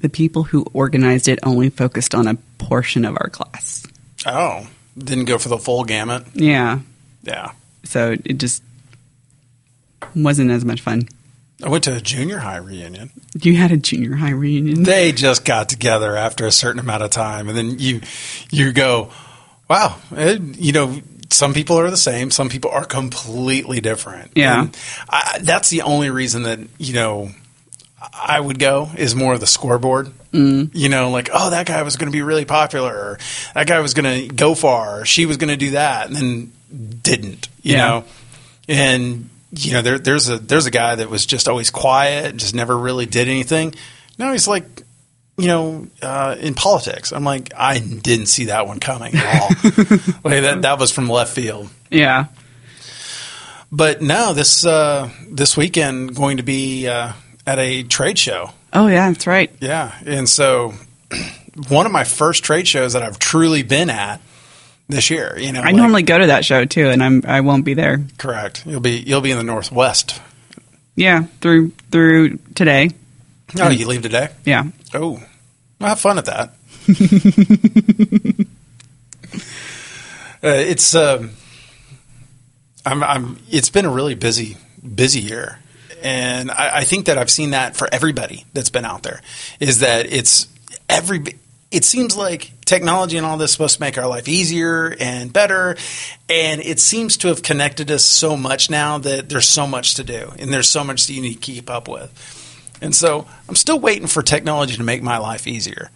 the 0.00 0.08
people 0.08 0.44
who 0.44 0.66
organized 0.72 1.26
it 1.26 1.40
only 1.42 1.68
focused 1.68 2.14
on 2.14 2.28
a 2.28 2.36
portion 2.58 3.04
of 3.04 3.16
our 3.20 3.28
class. 3.28 3.84
Oh, 4.24 4.66
didn't 4.96 5.24
go 5.24 5.38
for 5.38 5.48
the 5.48 5.58
full 5.58 5.84
gamut. 5.84 6.24
Yeah, 6.34 6.80
yeah. 7.22 7.52
So 7.82 8.16
it 8.24 8.38
just 8.38 8.62
wasn't 10.14 10.50
as 10.52 10.64
much 10.64 10.80
fun. 10.80 11.08
I 11.62 11.68
went 11.68 11.84
to 11.84 11.96
a 11.96 12.00
junior 12.00 12.38
high 12.38 12.58
reunion. 12.58 13.10
You 13.40 13.56
had 13.56 13.72
a 13.72 13.76
junior 13.76 14.16
high 14.16 14.30
reunion. 14.30 14.82
They 14.82 15.12
just 15.12 15.44
got 15.44 15.68
together 15.68 16.14
after 16.16 16.46
a 16.46 16.52
certain 16.52 16.80
amount 16.80 17.02
of 17.02 17.10
time, 17.10 17.48
and 17.48 17.56
then 17.56 17.78
you 17.78 18.02
you 18.50 18.72
go, 18.72 19.10
wow, 19.68 19.96
it, 20.12 20.40
you 20.58 20.72
know. 20.72 21.00
Some 21.28 21.54
people 21.54 21.76
are 21.80 21.90
the 21.90 21.96
same. 21.96 22.30
Some 22.30 22.48
people 22.48 22.70
are 22.70 22.84
completely 22.84 23.80
different. 23.80 24.30
Yeah, 24.36 24.68
I, 25.10 25.40
that's 25.42 25.70
the 25.70 25.82
only 25.82 26.08
reason 26.08 26.44
that 26.44 26.60
you 26.78 26.94
know 26.94 27.30
I 28.14 28.38
would 28.38 28.60
go 28.60 28.90
is 28.96 29.16
more 29.16 29.34
of 29.34 29.40
the 29.40 29.46
scoreboard. 29.46 30.12
Mm. 30.32 30.70
You 30.72 30.88
know, 30.88 31.10
like 31.10 31.28
oh, 31.32 31.50
that 31.50 31.66
guy 31.66 31.82
was 31.82 31.96
going 31.96 32.10
to 32.10 32.16
be 32.16 32.22
really 32.22 32.44
popular, 32.44 32.94
or 32.94 33.18
that 33.54 33.66
guy 33.66 33.80
was 33.80 33.92
going 33.92 34.28
to 34.28 34.34
go 34.34 34.54
far, 34.54 35.00
or 35.00 35.04
she 35.04 35.26
was 35.26 35.36
going 35.36 35.48
to 35.48 35.56
do 35.56 35.70
that, 35.70 36.06
and 36.06 36.14
then 36.16 36.52
didn't. 37.02 37.48
You 37.62 37.72
yeah. 37.72 37.86
know, 37.86 38.04
and 38.68 39.30
you 39.56 39.72
know, 39.72 39.82
there, 39.82 39.98
there's 39.98 40.28
a 40.28 40.38
there's 40.38 40.66
a 40.66 40.70
guy 40.70 40.94
that 40.94 41.10
was 41.10 41.26
just 41.26 41.48
always 41.48 41.70
quiet, 41.70 42.36
just 42.36 42.54
never 42.54 42.76
really 42.76 43.06
did 43.06 43.28
anything. 43.28 43.74
Now 44.18 44.32
he's 44.32 44.48
like, 44.48 44.82
you 45.36 45.46
know, 45.46 45.86
uh, 46.02 46.36
in 46.38 46.54
politics. 46.54 47.12
I'm 47.12 47.24
like, 47.24 47.52
I 47.56 47.78
didn't 47.78 48.26
see 48.26 48.46
that 48.46 48.66
one 48.66 48.80
coming 48.80 49.14
at 49.14 49.42
all. 49.42 49.48
like 50.24 50.42
that 50.42 50.58
that 50.62 50.78
was 50.78 50.90
from 50.90 51.08
left 51.08 51.34
field. 51.34 51.68
Yeah. 51.90 52.26
But 53.72 54.00
now 54.00 54.32
this 54.32 54.64
uh, 54.64 55.10
this 55.30 55.56
weekend 55.56 56.14
going 56.14 56.36
to 56.36 56.42
be 56.42 56.88
uh, 56.88 57.12
at 57.46 57.58
a 57.58 57.82
trade 57.82 58.18
show. 58.18 58.50
Oh 58.72 58.86
yeah, 58.86 59.10
that's 59.10 59.26
right. 59.26 59.50
Yeah, 59.60 59.94
and 60.04 60.28
so 60.28 60.74
one 61.68 61.86
of 61.86 61.92
my 61.92 62.04
first 62.04 62.44
trade 62.44 62.68
shows 62.68 62.92
that 62.92 63.02
I've 63.02 63.18
truly 63.18 63.62
been 63.62 63.90
at 63.90 64.20
this 64.88 65.10
year. 65.10 65.36
You 65.38 65.52
know, 65.52 65.60
I 65.60 65.66
like, 65.66 65.76
normally 65.76 66.02
go 66.02 66.18
to 66.18 66.28
that 66.28 66.44
show 66.44 66.64
too, 66.64 66.88
and 66.88 67.02
I'm 67.02 67.22
I 67.26 67.40
won't 67.40 67.64
be 67.64 67.74
there. 67.74 68.04
Correct. 68.18 68.64
You'll 68.66 68.80
be 68.80 68.98
you'll 68.98 69.20
be 69.20 69.30
in 69.30 69.38
the 69.38 69.44
Northwest. 69.44 70.20
Yeah, 70.94 71.24
through 71.40 71.70
through 71.90 72.38
today. 72.54 72.90
Oh, 73.58 73.68
you 73.70 73.86
leave 73.86 74.02
today? 74.02 74.30
Yeah. 74.44 74.64
Oh, 74.94 75.22
well, 75.80 75.88
have 75.88 76.00
fun 76.00 76.18
at 76.18 76.24
that. 76.24 76.50
uh, 80.42 80.48
it's 80.48 80.94
um, 80.94 81.30
I'm 82.84 83.02
I'm. 83.02 83.38
It's 83.50 83.70
been 83.70 83.84
a 83.84 83.90
really 83.90 84.14
busy 84.14 84.56
busy 84.94 85.20
year, 85.20 85.58
and 86.02 86.50
I, 86.50 86.78
I 86.78 86.84
think 86.84 87.06
that 87.06 87.18
I've 87.18 87.30
seen 87.30 87.50
that 87.50 87.76
for 87.76 87.88
everybody 87.92 88.44
that's 88.52 88.70
been 88.70 88.84
out 88.84 89.02
there 89.02 89.20
is 89.60 89.80
that 89.80 90.06
it's 90.06 90.48
every 90.88 91.24
it 91.70 91.84
seems 91.84 92.16
like 92.16 92.52
technology 92.64 93.16
and 93.16 93.26
all 93.26 93.36
this 93.36 93.50
is 93.50 93.52
supposed 93.52 93.76
to 93.76 93.80
make 93.80 93.98
our 93.98 94.06
life 94.06 94.28
easier 94.28 94.94
and 95.00 95.32
better. 95.32 95.76
And 96.28 96.60
it 96.60 96.80
seems 96.80 97.16
to 97.18 97.28
have 97.28 97.42
connected 97.42 97.90
us 97.90 98.04
so 98.04 98.36
much 98.36 98.70
now 98.70 98.98
that 98.98 99.28
there's 99.28 99.48
so 99.48 99.66
much 99.66 99.94
to 99.96 100.04
do 100.04 100.32
and 100.38 100.52
there's 100.52 100.68
so 100.68 100.84
much 100.84 101.06
that 101.06 101.12
you 101.12 101.22
need 101.22 101.34
to 101.34 101.40
keep 101.40 101.68
up 101.68 101.88
with. 101.88 102.42
And 102.80 102.94
so 102.94 103.26
I'm 103.48 103.56
still 103.56 103.80
waiting 103.80 104.06
for 104.06 104.22
technology 104.22 104.76
to 104.76 104.82
make 104.82 105.02
my 105.02 105.18
life 105.18 105.46
easier. 105.46 105.90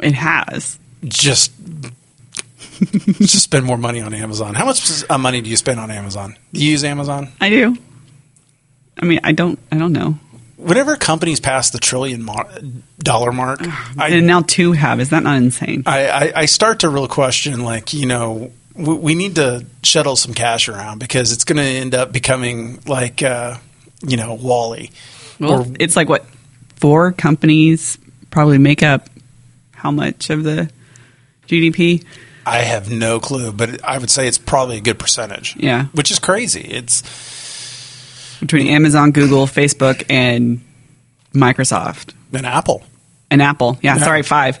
It 0.00 0.14
has. 0.14 0.78
Just 1.04 1.52
just 2.80 3.42
spend 3.42 3.64
more 3.66 3.78
money 3.78 4.00
on 4.00 4.14
Amazon. 4.14 4.54
How 4.54 4.64
much 4.64 5.04
uh, 5.08 5.18
money 5.18 5.40
do 5.40 5.50
you 5.50 5.56
spend 5.56 5.78
on 5.78 5.90
Amazon? 5.90 6.36
Do 6.52 6.64
you 6.64 6.70
use 6.70 6.84
Amazon? 6.84 7.28
I 7.40 7.50
do. 7.50 7.76
I 9.00 9.04
mean, 9.04 9.20
I 9.24 9.32
don't. 9.32 9.58
I 9.70 9.78
don't 9.78 9.92
know. 9.92 10.18
Whenever 10.62 10.96
companies 10.96 11.40
pass 11.40 11.70
the 11.70 11.78
trillion 11.78 12.22
mar- 12.22 12.48
dollar 12.98 13.32
mark, 13.32 13.60
I, 13.98 14.08
and 14.10 14.26
now 14.26 14.42
two 14.42 14.72
have. 14.72 15.00
Is 15.00 15.10
that 15.10 15.22
not 15.22 15.36
insane? 15.36 15.82
I, 15.86 16.08
I, 16.08 16.32
I 16.36 16.46
start 16.46 16.80
to 16.80 16.88
real 16.88 17.08
question, 17.08 17.64
like 17.64 17.92
you 17.92 18.06
know, 18.06 18.52
we, 18.74 18.94
we 18.94 19.14
need 19.14 19.34
to 19.36 19.66
shuttle 19.82 20.16
some 20.16 20.34
cash 20.34 20.68
around 20.68 20.98
because 20.98 21.32
it's 21.32 21.44
going 21.44 21.56
to 21.56 21.62
end 21.62 21.94
up 21.94 22.12
becoming 22.12 22.80
like 22.86 23.22
uh, 23.22 23.56
you 24.06 24.16
know 24.16 24.34
WALL-E. 24.34 24.90
Well, 25.40 25.66
it's 25.80 25.96
like 25.96 26.08
what 26.08 26.24
four 26.76 27.12
companies 27.12 27.98
probably 28.30 28.58
make 28.58 28.82
up 28.82 29.08
how 29.72 29.90
much 29.90 30.30
of 30.30 30.44
the 30.44 30.70
GDP? 31.48 32.04
I 32.46 32.58
have 32.58 32.90
no 32.90 33.20
clue, 33.20 33.52
but 33.52 33.84
I 33.84 33.98
would 33.98 34.10
say 34.10 34.26
it's 34.26 34.38
probably 34.38 34.78
a 34.78 34.80
good 34.80 34.98
percentage. 34.98 35.56
Yeah. 35.56 35.86
which 35.86 36.10
is 36.10 36.18
crazy. 36.18 36.60
It's 36.60 37.02
between 38.42 38.66
Amazon, 38.66 39.12
Google, 39.12 39.46
Facebook, 39.46 40.04
and 40.10 40.60
Microsoft 41.32 42.12
And 42.32 42.44
Apple. 42.44 42.82
and 43.30 43.40
Apple. 43.40 43.78
Yeah, 43.80 43.96
Yeah. 43.96 44.02
sorry, 44.04 44.22
five. 44.24 44.58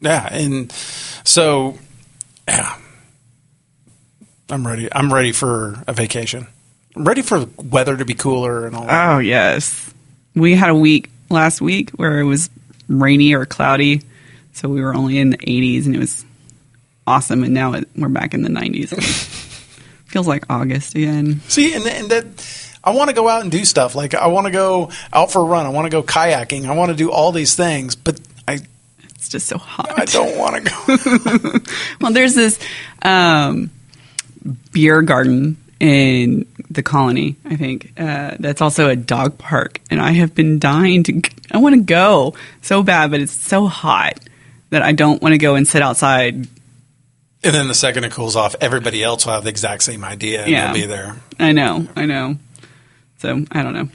Yeah, 0.00 0.26
and 0.32 0.70
so 1.24 1.76
yeah, 2.48 2.76
I'm 4.50 4.66
ready. 4.66 4.88
I'm 4.92 5.12
ready 5.12 5.32
for 5.32 5.82
a 5.86 5.92
vacation. 5.92 6.46
I'm 6.96 7.04
ready 7.04 7.22
for 7.22 7.40
the 7.40 7.48
weather 7.62 7.96
to 7.96 8.04
be 8.04 8.14
cooler 8.14 8.66
and 8.66 8.76
all. 8.76 8.86
that. 8.86 9.14
Oh 9.14 9.18
yes, 9.18 9.92
we 10.34 10.54
had 10.54 10.70
a 10.70 10.74
week 10.74 11.10
last 11.28 11.60
week 11.60 11.90
where 11.90 12.20
it 12.20 12.24
was 12.24 12.50
rainy 12.88 13.34
or 13.34 13.46
cloudy, 13.46 14.02
so 14.52 14.68
we 14.68 14.80
were 14.80 14.94
only 14.94 15.18
in 15.18 15.30
the 15.30 15.38
80s, 15.38 15.86
and 15.86 15.94
it 15.96 15.98
was 15.98 16.24
awesome. 17.06 17.42
And 17.44 17.52
now 17.54 17.72
it, 17.74 17.88
we're 17.96 18.08
back 18.08 18.34
in 18.34 18.42
the 18.42 18.50
90s. 18.50 18.90
Feels 20.06 20.28
like 20.28 20.44
August 20.50 20.94
again. 20.94 21.40
See, 21.48 21.72
and, 21.74 21.86
and 21.86 22.10
that 22.10 22.26
I 22.84 22.90
want 22.90 23.10
to 23.10 23.14
go 23.14 23.28
out 23.28 23.42
and 23.42 23.50
do 23.50 23.64
stuff. 23.64 23.94
Like 23.94 24.14
I 24.14 24.26
want 24.28 24.46
to 24.46 24.52
go 24.52 24.90
out 25.12 25.30
for 25.30 25.40
a 25.40 25.44
run. 25.44 25.66
I 25.66 25.68
want 25.70 25.86
to 25.86 25.90
go 25.90 26.02
kayaking. 26.02 26.66
I 26.66 26.74
want 26.74 26.90
to 26.90 26.96
do 26.96 27.10
all 27.12 27.30
these 27.32 27.54
things, 27.54 27.94
but 27.96 28.20
I 28.48 28.58
It's 29.14 29.28
just 29.28 29.46
so 29.46 29.58
hot. 29.58 29.98
I 29.98 30.04
don't 30.04 30.36
want 30.36 30.64
to 30.66 30.70
go. 30.70 31.58
Well, 32.00 32.12
there's 32.12 32.34
this 32.34 32.58
um, 33.02 33.70
beer 34.72 35.02
garden 35.02 35.56
in 35.78 36.46
the 36.70 36.82
colony, 36.82 37.36
I 37.44 37.56
think. 37.56 37.92
Uh, 37.98 38.36
that's 38.40 38.60
also 38.60 38.88
a 38.88 38.96
dog 38.96 39.38
park, 39.38 39.80
and 39.90 40.00
I 40.00 40.12
have 40.12 40.34
been 40.34 40.58
dying 40.58 41.02
to. 41.04 41.22
I 41.50 41.58
want 41.58 41.74
to 41.74 41.80
go 41.82 42.34
so 42.62 42.82
bad, 42.82 43.10
but 43.10 43.20
it's 43.20 43.32
so 43.32 43.66
hot 43.66 44.18
that 44.70 44.82
I 44.82 44.92
don't 44.92 45.20
want 45.22 45.32
to 45.34 45.38
go 45.38 45.54
and 45.54 45.66
sit 45.68 45.82
outside. 45.82 46.34
and 46.34 47.54
then 47.54 47.68
the 47.68 47.74
second 47.74 48.04
it 48.04 48.12
cools 48.12 48.36
off, 48.36 48.54
everybody 48.60 49.02
else 49.02 49.26
will 49.26 49.34
have 49.34 49.44
the 49.44 49.50
exact 49.50 49.82
same 49.82 50.02
idea 50.04 50.42
and 50.42 50.50
Yeah. 50.50 50.72
they'll 50.72 50.82
be 50.82 50.86
there. 50.86 51.16
I 51.38 51.52
know, 51.52 51.86
I 51.96 52.06
know. 52.06 52.36
So 53.22 53.44
I 53.52 53.62
don't 53.62 53.72
know. 53.72 53.88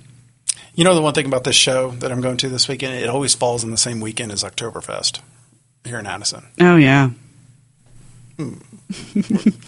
You 0.74 0.86
know 0.86 0.96
the 0.96 1.02
one 1.02 1.14
thing 1.14 1.26
about 1.26 1.44
this 1.44 1.56
show 1.56 1.92
that 1.92 2.14
I'm 2.14 2.22
going 2.22 2.38
to 2.38 2.48
this 2.48 2.70
weekend, 2.70 2.94
it 2.94 3.10
always 3.10 3.34
falls 3.36 3.62
in 3.62 3.72
the 3.72 3.78
same 3.78 4.00
weekend 4.00 4.32
as 4.32 4.42
Oktoberfest 4.42 5.20
here 5.84 6.00
in 6.00 6.06
Addison, 6.06 6.46
Oh 6.62 6.78
yeah, 6.78 7.10
hmm. 8.38 8.54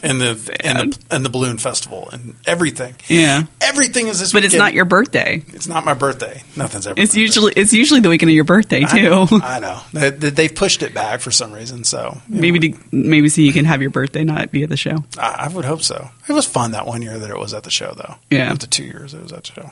and 0.02 0.22
the 0.22 0.58
and 0.64 0.94
the 0.94 1.00
and 1.12 1.26
the 1.26 1.30
balloon 1.30 1.58
festival 1.58 2.10
and 2.14 2.36
everything. 2.46 2.96
yeah. 3.08 3.44
Everything 3.60 4.08
is 4.08 4.20
this, 4.20 4.32
But 4.32 4.46
it's 4.46 4.56
not 4.56 4.74
your 4.74 4.86
birthday. 4.86 5.44
It's 5.50 5.68
not 5.68 5.84
my 5.84 5.94
birthday. 5.94 6.42
Nothing's 6.56 6.88
ever. 6.88 7.00
It's 7.00 7.16
usually 7.16 7.52
it's 7.58 7.74
usually 7.74 8.00
the 8.00 8.08
weekend 8.10 8.30
of 8.30 8.36
your 8.36 8.46
birthday 8.46 8.82
birthday. 8.82 8.88
too. 8.88 9.08
I 9.08 9.10
know. 9.10 9.28
I 9.44 9.60
know. 9.60 10.10
They, 10.10 10.30
they've 10.30 10.54
pushed 10.54 10.84
it 10.84 10.94
back 10.94 11.20
for 11.20 11.32
some 11.32 11.52
reason. 11.52 11.84
So 11.84 12.22
maybe 12.28 12.60
to, 12.72 12.80
maybe 12.92 13.30
so 13.30 13.42
you 13.42 13.52
can 13.54 13.66
have 13.66 13.82
your 13.82 13.92
birthday 13.92 14.24
not 14.24 14.52
be 14.52 14.64
at 14.64 14.70
the 14.70 14.78
show. 14.78 15.04
I, 15.18 15.46
I 15.46 15.48
would 15.50 15.66
hope 15.66 15.82
so. 15.82 16.10
It 16.28 16.34
was 16.34 16.46
fun 16.46 16.72
that 16.72 16.86
one 16.86 17.02
year 17.02 17.18
that 17.20 17.30
it 17.30 17.38
was 17.38 17.54
at 17.54 17.64
the 17.64 17.72
show, 17.72 17.94
though. 17.96 18.16
Yeah. 18.30 18.52
after 18.52 18.68
two 18.68 18.84
years 18.84 19.14
it 19.14 19.22
was 19.22 19.34
at 19.34 19.44
the 19.44 19.52
show. 19.52 19.72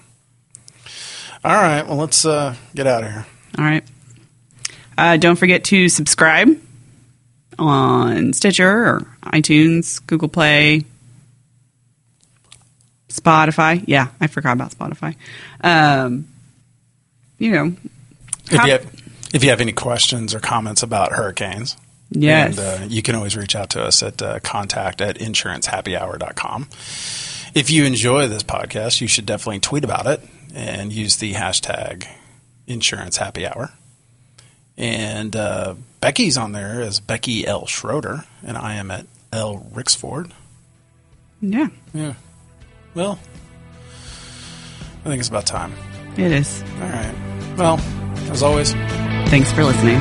All 1.44 1.56
right. 1.56 1.88
Well, 1.88 1.98
let's 1.98 2.26
uh, 2.26 2.56
get 2.76 2.88
out 2.88 3.04
of 3.04 3.12
here. 3.12 3.26
All 3.58 3.64
right. 3.66 3.84
Uh, 4.98 5.18
don't 5.18 5.36
forget 5.36 5.64
to 5.66 5.90
subscribe 5.90 6.60
on 7.60 8.34
Stitcher 8.34 8.86
or 8.86 9.00
iTunes, 9.24 10.06
Google 10.08 10.28
Play, 10.30 10.86
Spotify. 13.10 13.84
Yeah, 13.88 14.08
I 14.20 14.28
forgot 14.28 14.54
about 14.54 14.72
Spotify. 14.72 15.16
Um, 15.62 16.28
you 17.40 17.52
know, 17.52 17.76
If 18.46 18.52
you 18.52 18.58
have 18.72 18.94
if 19.34 19.44
you 19.44 19.50
have 19.50 19.60
any 19.62 19.74
questions 19.74 20.34
or 20.34 20.40
comments 20.40 20.84
about 20.84 21.12
hurricanes, 21.12 21.76
Yes. 22.10 22.58
and, 22.58 22.84
uh, 22.84 22.86
you 22.88 23.02
can 23.02 23.16
always 23.16 23.36
reach 23.36 23.56
out 23.56 23.70
to 23.72 23.84
us 23.84 24.02
at 24.02 24.22
uh, 24.22 24.40
contact 24.40 25.02
at 25.02 25.18
insurancehappyhour.com. 25.18 26.68
If 27.54 27.70
you 27.70 27.84
enjoy 27.86 28.28
this 28.28 28.44
podcast, 28.44 29.02
you 29.02 29.08
should 29.08 29.26
definitely 29.26 29.60
tweet 29.60 29.84
about 29.84 30.08
it 30.08 30.22
and 30.56 30.94
use 30.94 31.18
the 31.18 31.34
hashtag 31.34 32.08
insurance 32.68 33.18
happy 33.18 33.46
hour. 33.46 33.72
And 34.78 35.36
uh, 35.36 35.76
Becky's 36.02 36.38
on 36.38 36.52
there 36.52 36.82
as 36.82 37.00
Becky 37.00 37.48
L. 37.48 37.66
Schroeder, 37.66 38.26
and 38.46 38.58
I 38.58 38.76
am 38.76 38.92
at 38.92 39.08
L. 39.34 39.66
Rixford. 39.74 40.32
yeah, 41.42 41.68
Yeah. 41.94 42.14
Well, 42.94 43.20
I 45.06 45.10
think 45.10 45.20
it's 45.20 45.30
about 45.30 45.46
time. 45.46 45.74
it 46.18 46.32
is. 46.32 46.64
All 46.82 46.90
right. 46.90 47.16
Well, 47.58 47.80
as 48.32 48.44
always, 48.44 48.74
Thanks 49.30 49.52
for 49.52 49.64
listening. 49.64 50.00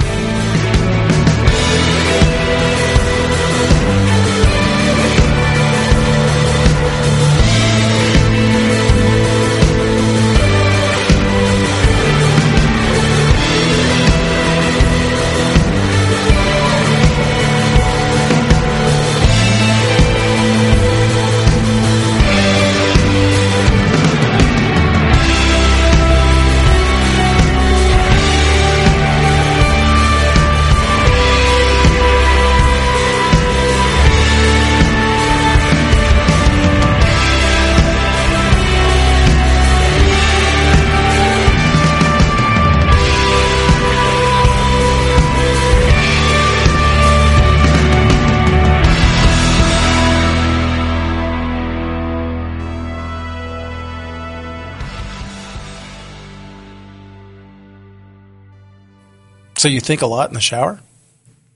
So 59.67 59.71
you 59.71 59.81
think 59.81 60.01
a 60.01 60.07
lot 60.07 60.29
in 60.29 60.35
the 60.35 60.41
shower? 60.41 60.79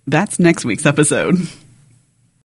That's 0.05 0.41
next 0.41 0.65
week's 0.65 0.85
episode. 0.85 1.37